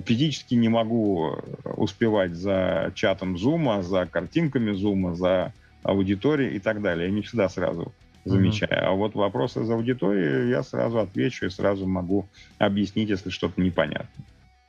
[0.05, 7.09] физически не могу успевать за чатом Zoom, за картинками Zoom, за аудиторией и так далее.
[7.09, 7.93] Я не всегда сразу
[8.25, 8.71] замечаю.
[8.71, 8.87] Mm-hmm.
[8.87, 12.27] А вот вопросы из аудитории я сразу отвечу и сразу могу
[12.59, 14.25] объяснить, если что-то непонятно.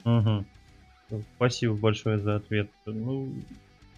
[0.05, 0.45] Угу.
[1.35, 2.69] Спасибо большое за ответ.
[2.85, 3.29] Ну,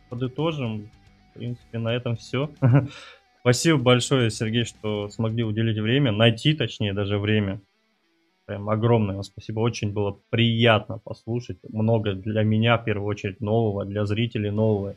[0.09, 0.89] подытожим.
[1.29, 2.49] В принципе, на этом все.
[3.43, 7.61] Спасибо большое, Сергей, что смогли уделить время, найти, точнее, даже время
[8.45, 9.61] Прям огромное вам спасибо.
[9.61, 11.57] Очень было приятно послушать.
[11.69, 14.95] Много для меня, в первую очередь, нового, для зрителей нового.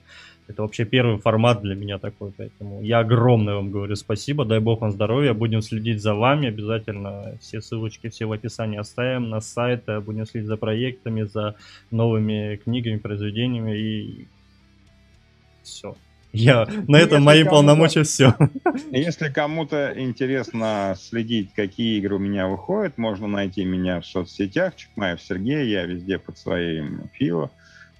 [0.48, 4.80] Это вообще первый формат для меня такой, поэтому я огромное вам говорю спасибо, дай бог
[4.80, 9.86] вам здоровья, будем следить за вами, обязательно все ссылочки все в описании оставим на сайт,
[10.04, 11.56] будем следить за проектами, за
[11.90, 14.28] новыми книгами, произведениями и
[15.64, 15.96] все.
[16.36, 18.34] Я на этом мои полномочия все.
[18.90, 24.76] Если кому-то интересно следить, какие игры у меня выходят, можно найти меня в соцсетях.
[24.76, 27.50] Чекмаев Сергей, я везде под своим фио.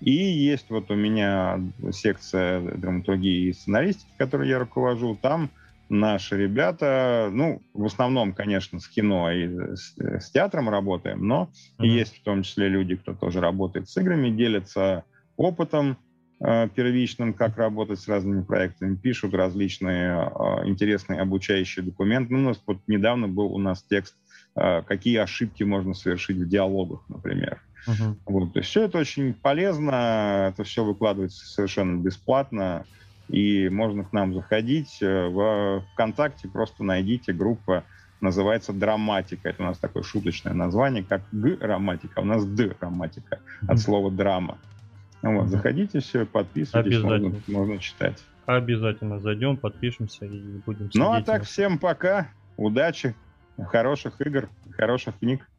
[0.00, 1.60] И есть вот у меня
[1.92, 5.18] секция драматургии и сценаристики, которую я руковожу.
[5.20, 5.50] Там
[5.88, 11.86] наши ребята, ну, в основном, конечно, с кино и с, с театром работаем, но mm-hmm.
[11.86, 15.04] есть в том числе люди, кто тоже работает с играми, делятся
[15.36, 15.96] опытом
[16.38, 22.34] первичным, как работать с разными проектами, пишут различные э, интересные обучающие документы.
[22.34, 24.14] Ну, у нас вот недавно был у нас текст,
[24.54, 27.62] э, какие ошибки можно совершить в диалогах, например.
[27.88, 28.16] Uh-huh.
[28.26, 32.84] Вот, то есть все это очень полезно, это все выкладывается совершенно бесплатно,
[33.28, 34.98] и можно к нам заходить.
[35.00, 37.84] В ВКонтакте просто найдите группа
[38.20, 39.48] называется драматика.
[39.48, 44.58] Это у нас такое шуточное название, как Г-роматика, а у нас Д-роматика от слова драма.
[45.26, 48.22] Ну вот, заходите, все, подписывайтесь, можно, можно читать.
[48.46, 53.16] Обязательно зайдем, подпишемся и будем Ну а так, всем пока, удачи,
[53.58, 55.50] хороших игр, хороших книг.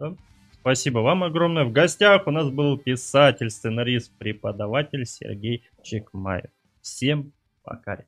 [0.00, 0.16] Да.
[0.50, 1.64] Спасибо вам огромное.
[1.64, 6.50] В гостях у нас был писатель, сценарист, преподаватель Сергей Чекмаев.
[6.80, 8.02] Всем пока.